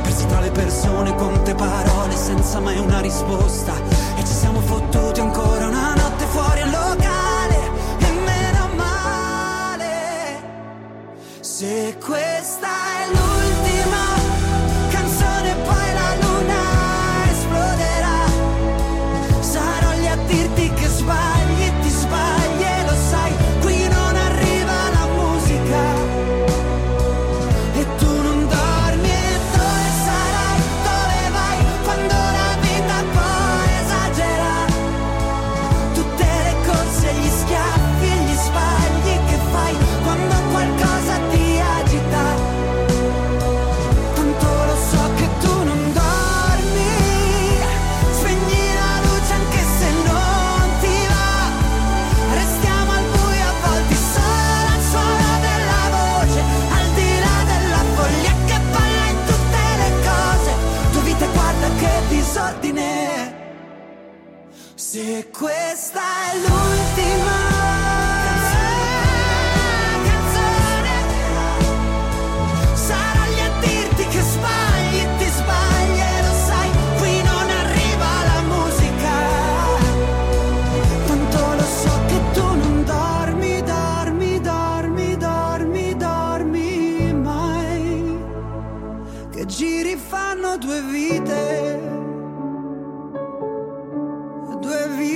[0.11, 3.73] Persi tra le persone, conte parole senza mai una risposta.
[4.17, 7.55] E ci siamo fottuti ancora una notte fuori al locale.
[7.99, 10.41] E meno male.
[11.39, 12.50] Se questa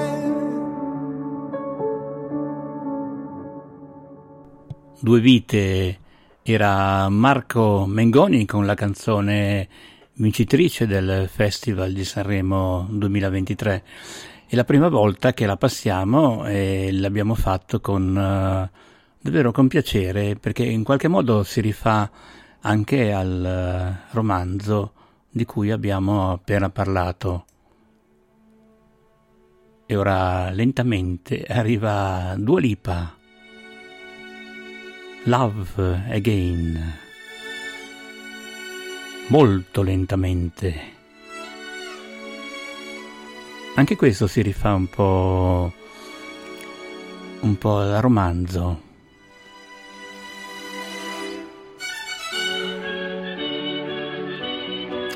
[4.99, 5.99] Due vite
[6.43, 9.67] era Marco Mengoni con la canzone
[10.13, 13.83] vincitrice del Festival di Sanremo 2023.
[14.45, 18.69] È la prima volta che la passiamo e l'abbiamo fatto con eh,
[19.19, 22.09] davvero con piacere perché in qualche modo si rifà
[22.61, 24.93] anche al eh, romanzo
[25.31, 27.45] di cui abbiamo appena parlato.
[29.91, 33.17] E ora lentamente arriva Dua Lipa.
[35.23, 36.97] Love Again.
[39.29, 40.79] Molto lentamente.
[43.73, 45.73] Anche questo si rifà un po'
[47.39, 48.81] un po' al romanzo.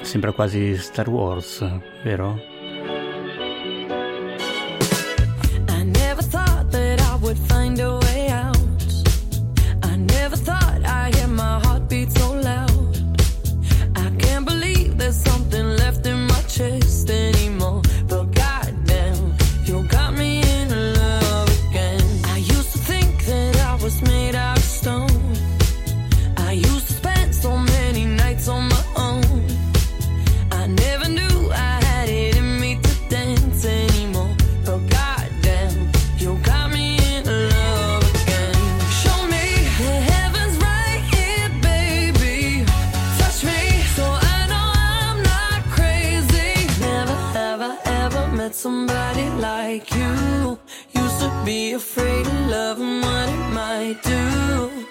[0.02, 1.64] Sembra quasi Star Wars,
[2.04, 2.53] vero?
[51.46, 54.83] Be afraid of love and what it might do.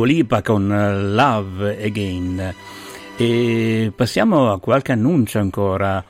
[0.00, 2.54] Duolipa con eh, Love Again.
[3.18, 6.02] E passiamo a qualche annuncio ancora.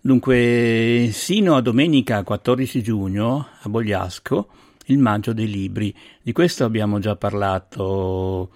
[0.00, 4.48] Dunque, sino a domenica 14 giugno a Bogliasco,
[4.86, 5.94] il maggio dei libri.
[6.22, 8.48] Di questo abbiamo già parlato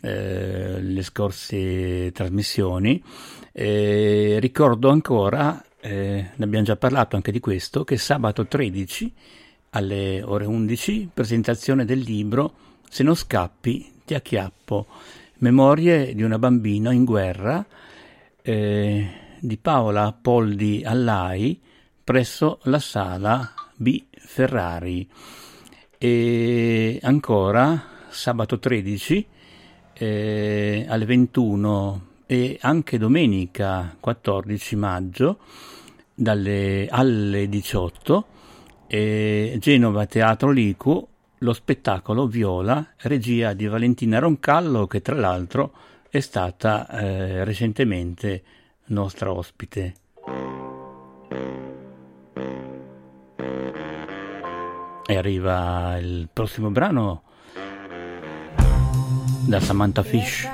[0.00, 3.00] eh, le scorse trasmissioni.
[3.52, 9.14] Eh, ricordo ancora, eh, ne abbiamo già parlato anche di questo, che sabato 13
[9.70, 12.54] alle ore 11, presentazione del libro
[12.88, 14.86] Se non scappi a Chiappo,
[15.38, 17.64] memorie di una bambina in guerra
[18.42, 19.08] eh,
[19.40, 21.60] di Paola Poldi Allai
[22.04, 25.08] presso la sala B Ferrari.
[25.98, 29.26] E ancora sabato 13
[29.94, 35.38] eh, alle 21 e anche domenica 14 maggio
[36.14, 38.26] dalle, alle 18
[38.86, 41.08] eh, Genova Teatro Licu
[41.42, 45.72] lo spettacolo Viola, regia di Valentina Roncallo, che tra l'altro
[46.08, 48.42] è stata eh, recentemente
[48.86, 49.94] nostra ospite.
[55.04, 57.22] E arriva il prossimo brano
[59.46, 60.48] da Samantha Fish.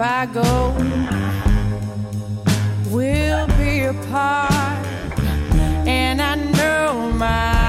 [0.00, 0.72] I go,
[2.90, 4.86] we'll be apart.
[5.86, 7.59] And I know my.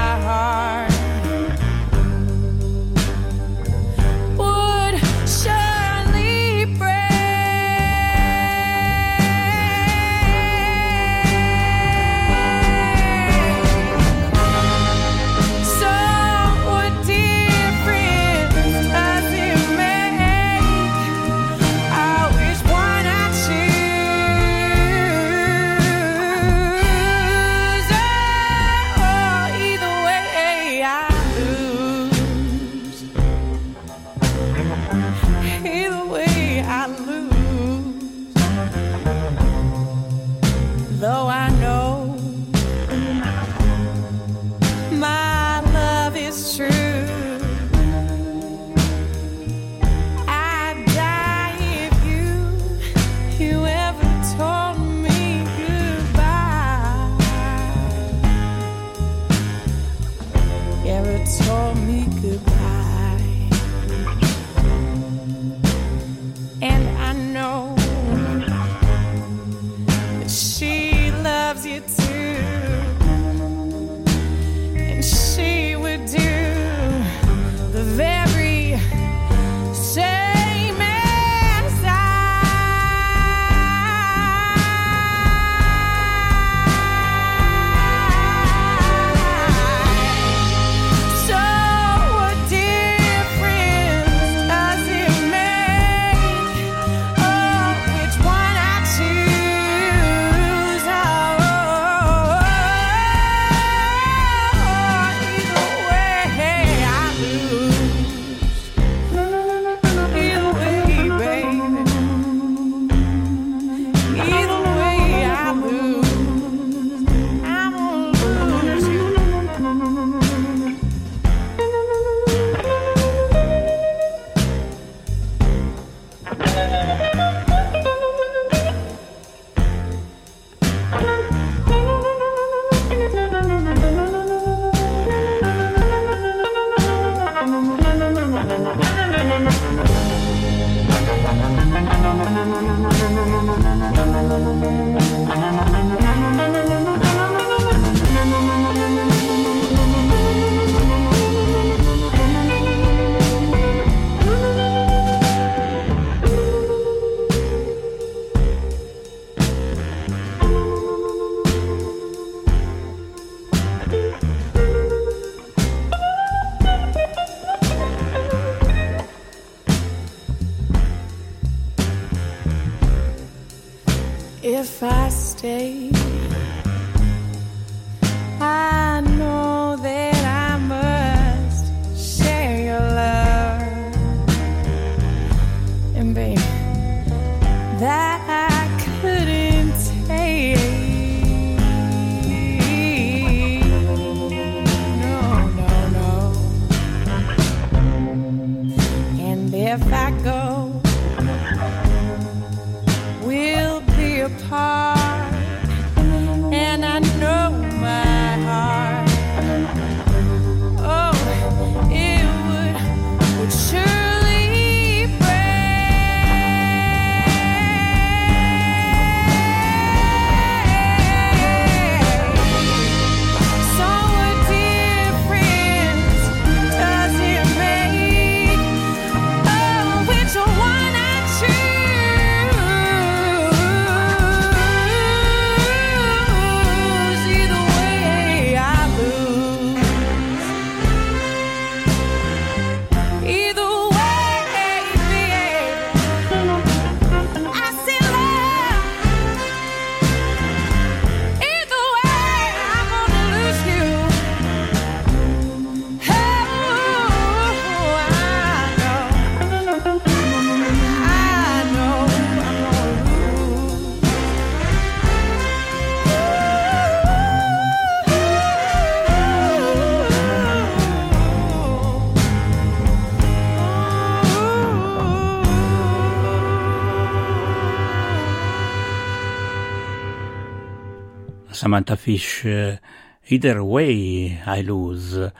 [281.62, 282.80] Samantha Fish, eh,
[283.26, 285.32] Either Way I Lose.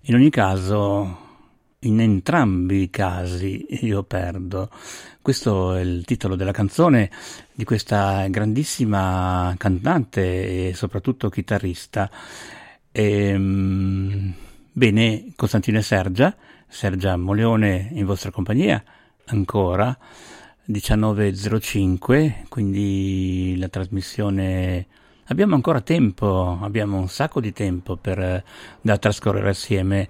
[0.00, 1.18] In ogni caso,
[1.78, 4.70] in entrambi i casi io perdo.
[5.22, 7.08] Questo è il titolo della canzone
[7.52, 12.10] di questa grandissima cantante e soprattutto chitarrista.
[12.90, 14.34] Ehm,
[14.72, 18.82] bene, Costantino e Sergia, Sergia Moleone in vostra compagnia
[19.26, 19.96] ancora.
[20.66, 24.88] 19.05, quindi la trasmissione
[25.28, 28.44] abbiamo ancora tempo, abbiamo un sacco di tempo per, eh,
[28.80, 30.08] da trascorrere assieme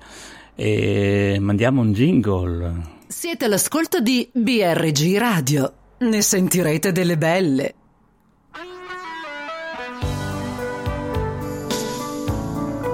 [0.55, 2.97] e mandiamo un jingle.
[3.07, 7.75] Siete all'ascolto di BRG Radio, ne sentirete delle belle.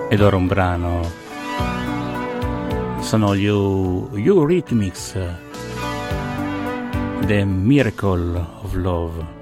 [0.08, 1.22] Ed ora un brano.
[3.00, 5.18] Sono gli Eurythmics,
[7.26, 9.33] The Miracle of Love.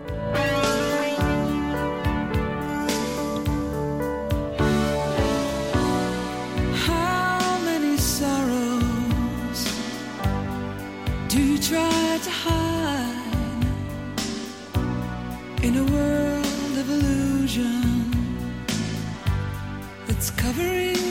[17.53, 18.11] vision
[20.07, 21.02] that's covering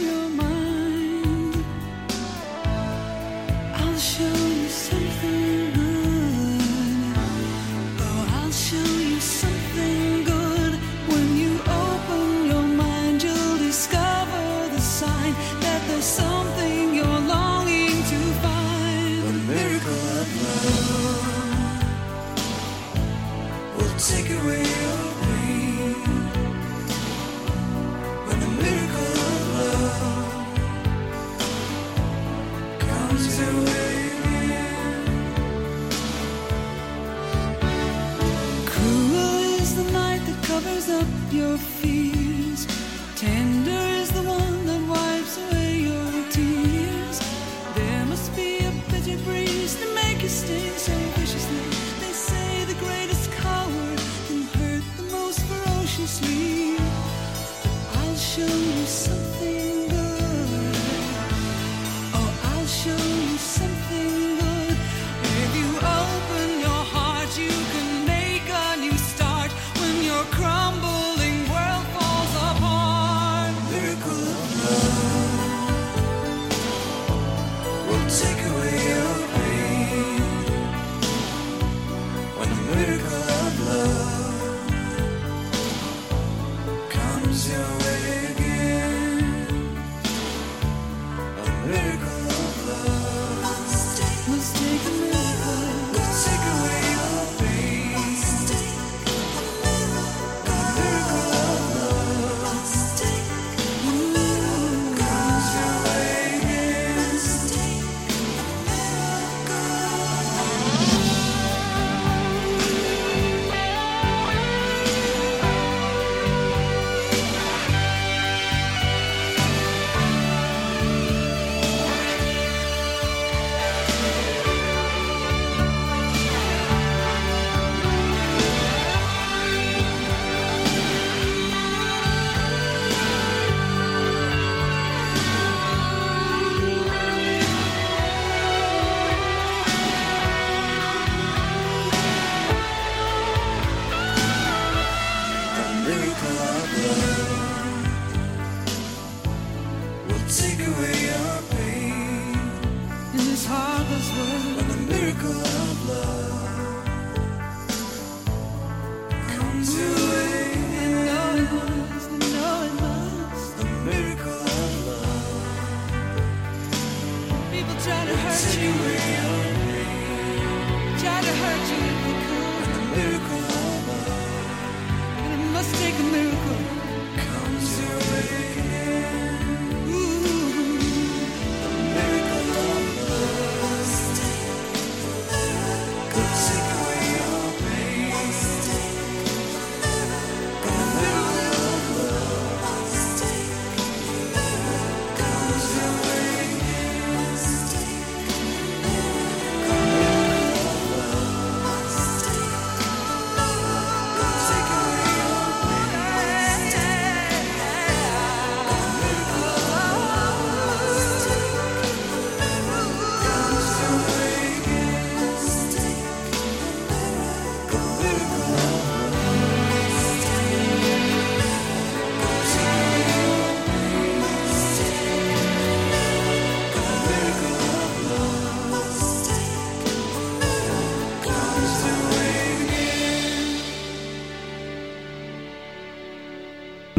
[58.41, 59.30] show you something.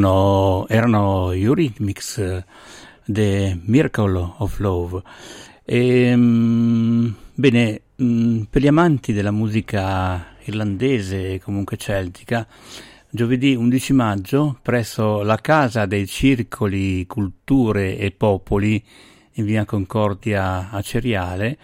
[0.03, 2.45] No, erano gli Eurythmics,
[3.05, 5.01] The Miracle of Love.
[5.65, 12.45] E, mh, bene, mh, per gli amanti della musica irlandese e comunque celtica,
[13.11, 18.85] giovedì 11 maggio, presso la Casa dei Circoli Culture e Popoli
[19.35, 21.57] in via Concordia a Ceriale,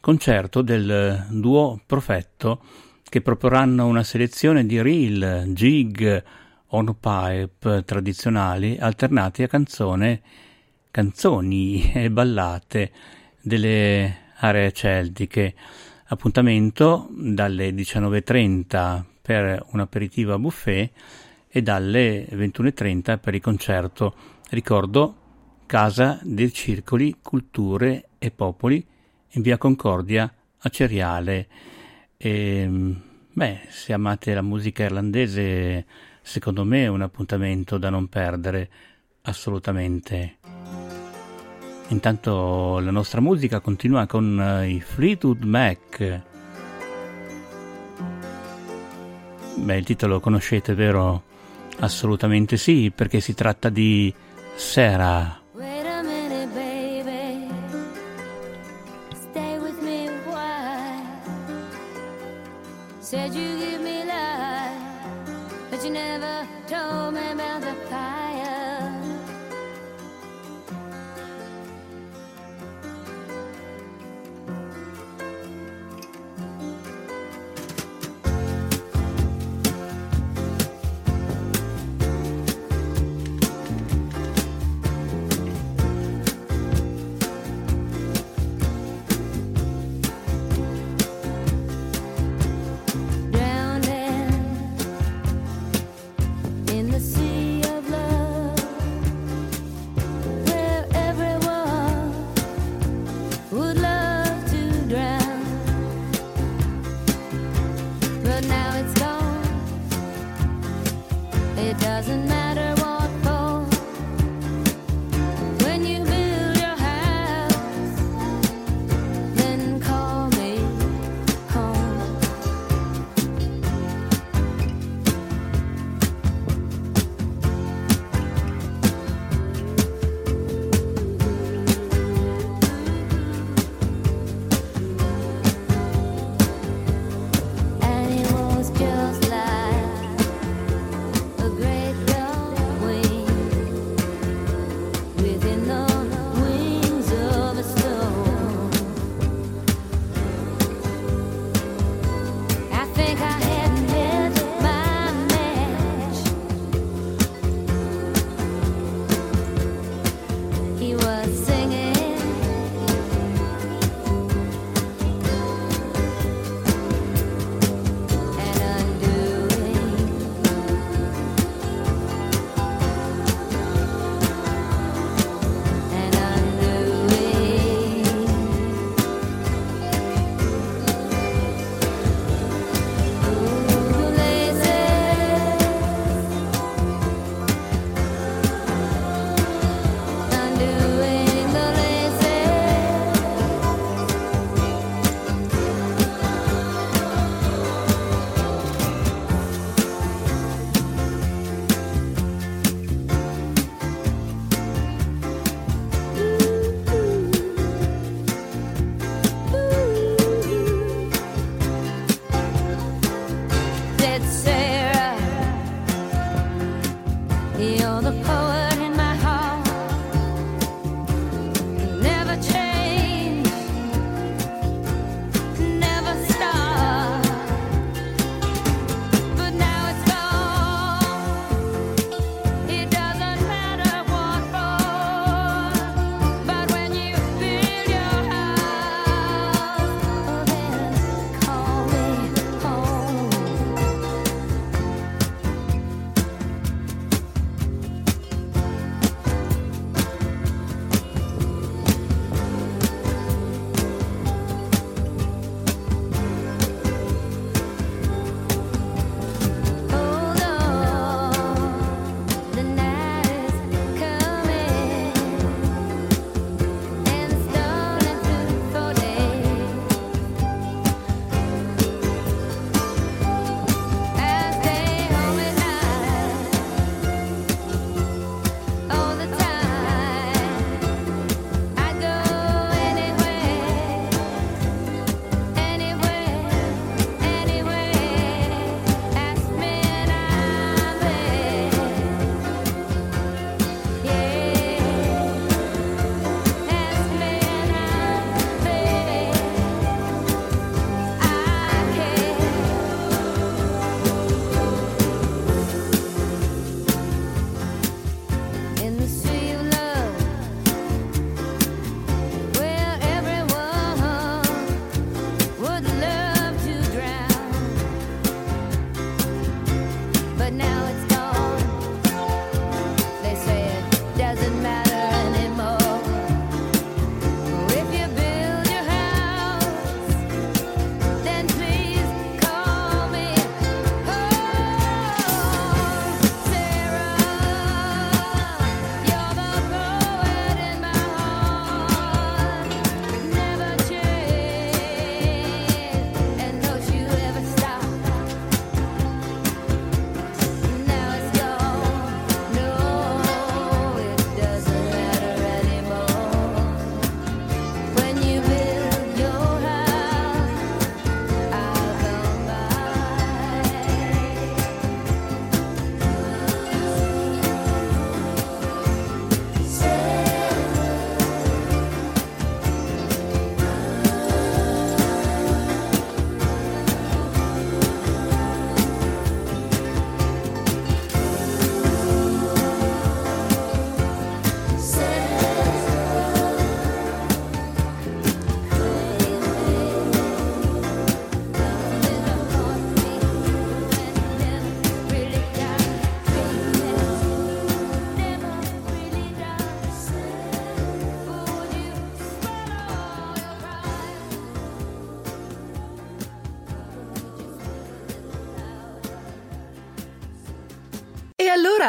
[0.00, 2.60] concerto del duo Profetto
[3.08, 6.42] che proporranno una selezione di reel, jig,
[6.74, 10.20] on-pipe tradizionali alternati a canzone,
[10.90, 12.90] canzoni e ballate
[13.40, 15.54] delle aree celtiche.
[16.06, 20.90] Appuntamento dalle 19.30 per un aperitivo a buffet
[21.48, 24.14] e dalle 21.30 per il concerto.
[24.50, 25.16] Ricordo
[25.66, 28.84] Casa dei Circoli, Culture e Popoli
[29.30, 31.46] in via Concordia a Ceriale.
[32.16, 32.68] E,
[33.32, 35.86] beh, se amate la musica irlandese,
[36.24, 38.70] secondo me è un appuntamento da non perdere,
[39.22, 40.38] assolutamente.
[41.88, 46.20] Intanto la nostra musica continua con uh, i Fleetwood Mac.
[49.56, 51.22] Beh, il titolo lo conoscete, vero?
[51.80, 54.12] Assolutamente sì, perché si tratta di
[54.56, 55.43] Sarah.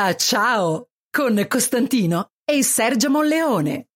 [0.08, 3.88] Ah, ciao con Costantino e Sergio Monleone.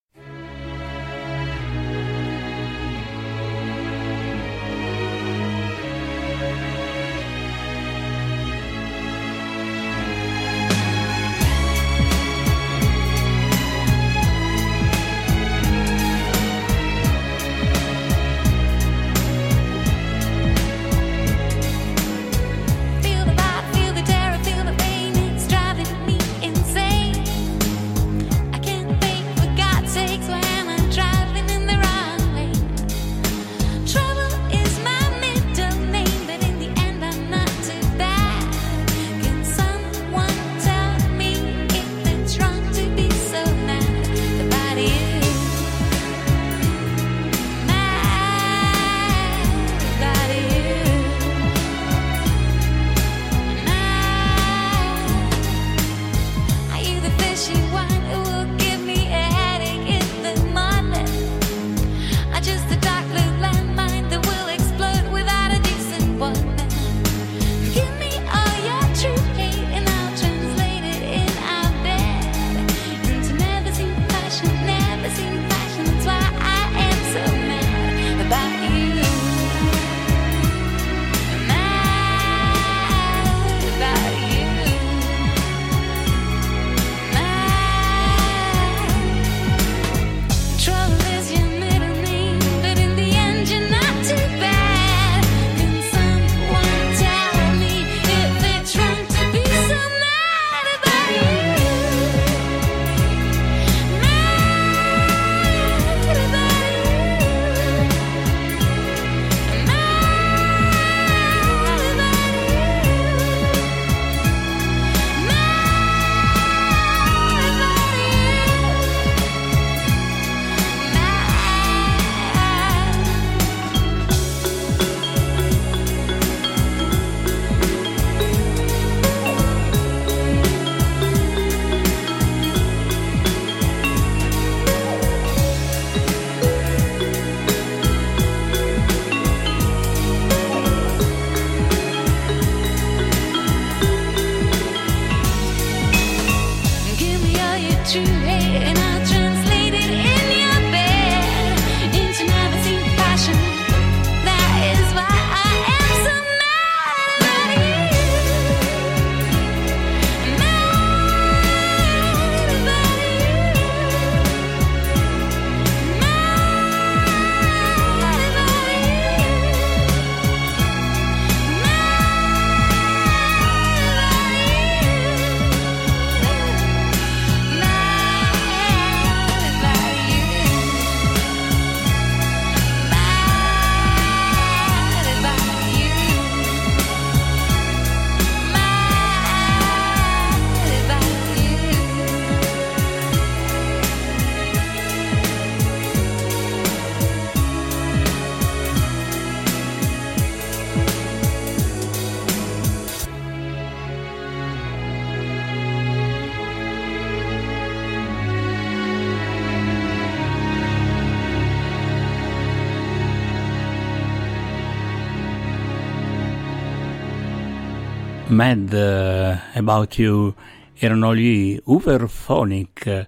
[218.40, 220.34] Mad eh, About You
[220.74, 223.07] erano gli Uberphonic.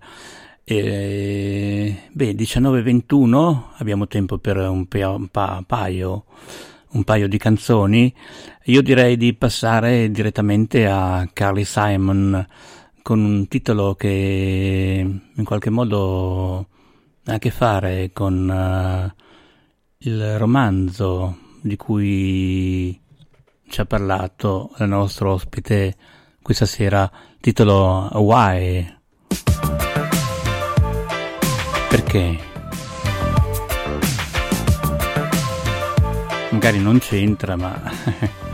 [0.62, 6.26] E, beh, 19.21, abbiamo tempo per un, pa- un, pa- paio,
[6.90, 8.14] un, paio, di canzoni.
[8.66, 12.46] Io direi di passare direttamente a Carly Simon
[13.02, 16.68] con un titolo che in qualche modo
[17.24, 19.22] ha a che fare con uh,
[20.00, 23.01] il romanzo di cui
[23.72, 25.96] ci ha parlato il nostro ospite
[26.42, 28.98] questa sera, titolo Why?
[31.88, 32.38] Perché?
[36.50, 37.82] Magari non c'entra, ma...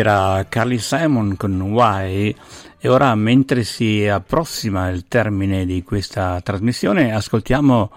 [0.00, 2.34] era Carly Simon con Why.
[2.78, 7.90] E ora mentre si approssima il termine di questa trasmissione ascoltiamo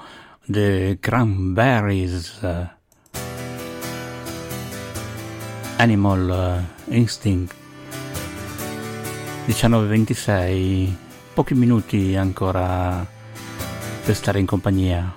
[0.46, 2.70] The Cranberries eh,
[5.78, 7.56] Animal eh, Instinct.
[9.48, 10.96] 19.26
[11.34, 13.06] pochi minuti ancora
[14.06, 15.14] per stare in compagnia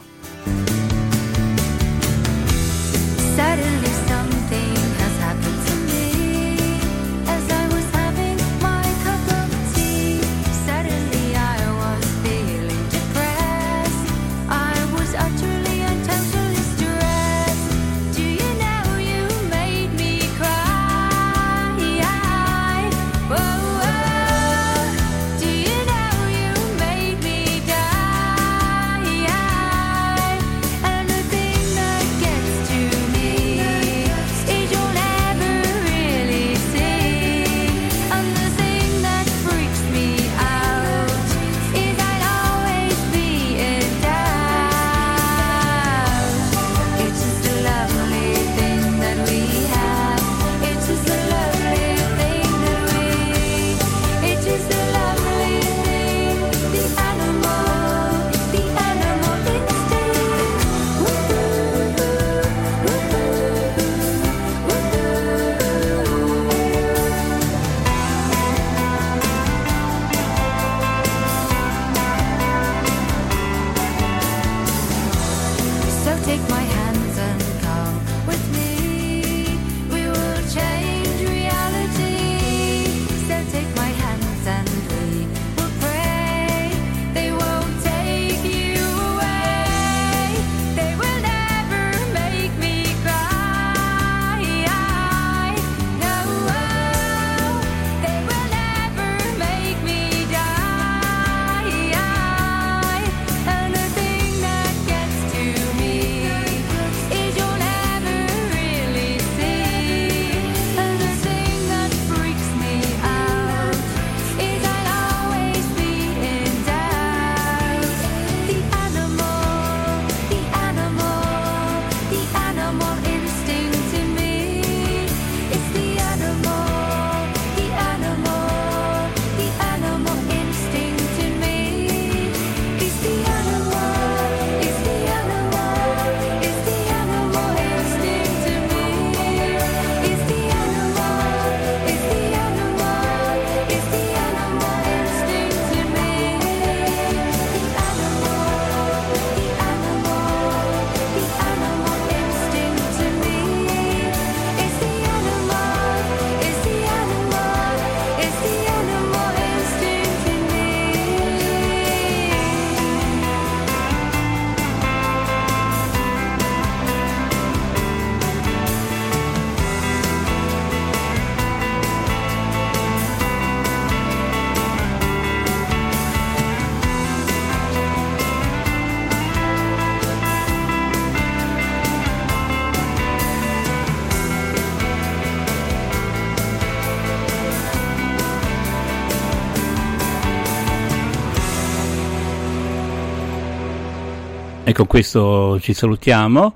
[194.76, 196.54] con questo ci salutiamo.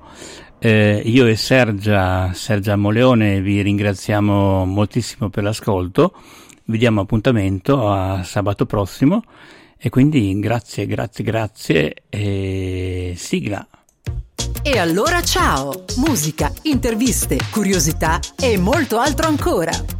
[0.58, 6.12] Eh, io e Sergia, Sergia Moleone vi ringraziamo moltissimo per l'ascolto.
[6.64, 9.24] Vi diamo appuntamento a sabato prossimo
[9.78, 13.66] e quindi grazie, grazie, grazie e sigla.
[14.62, 15.84] E allora ciao!
[15.96, 19.99] Musica, interviste, curiosità e molto altro ancora.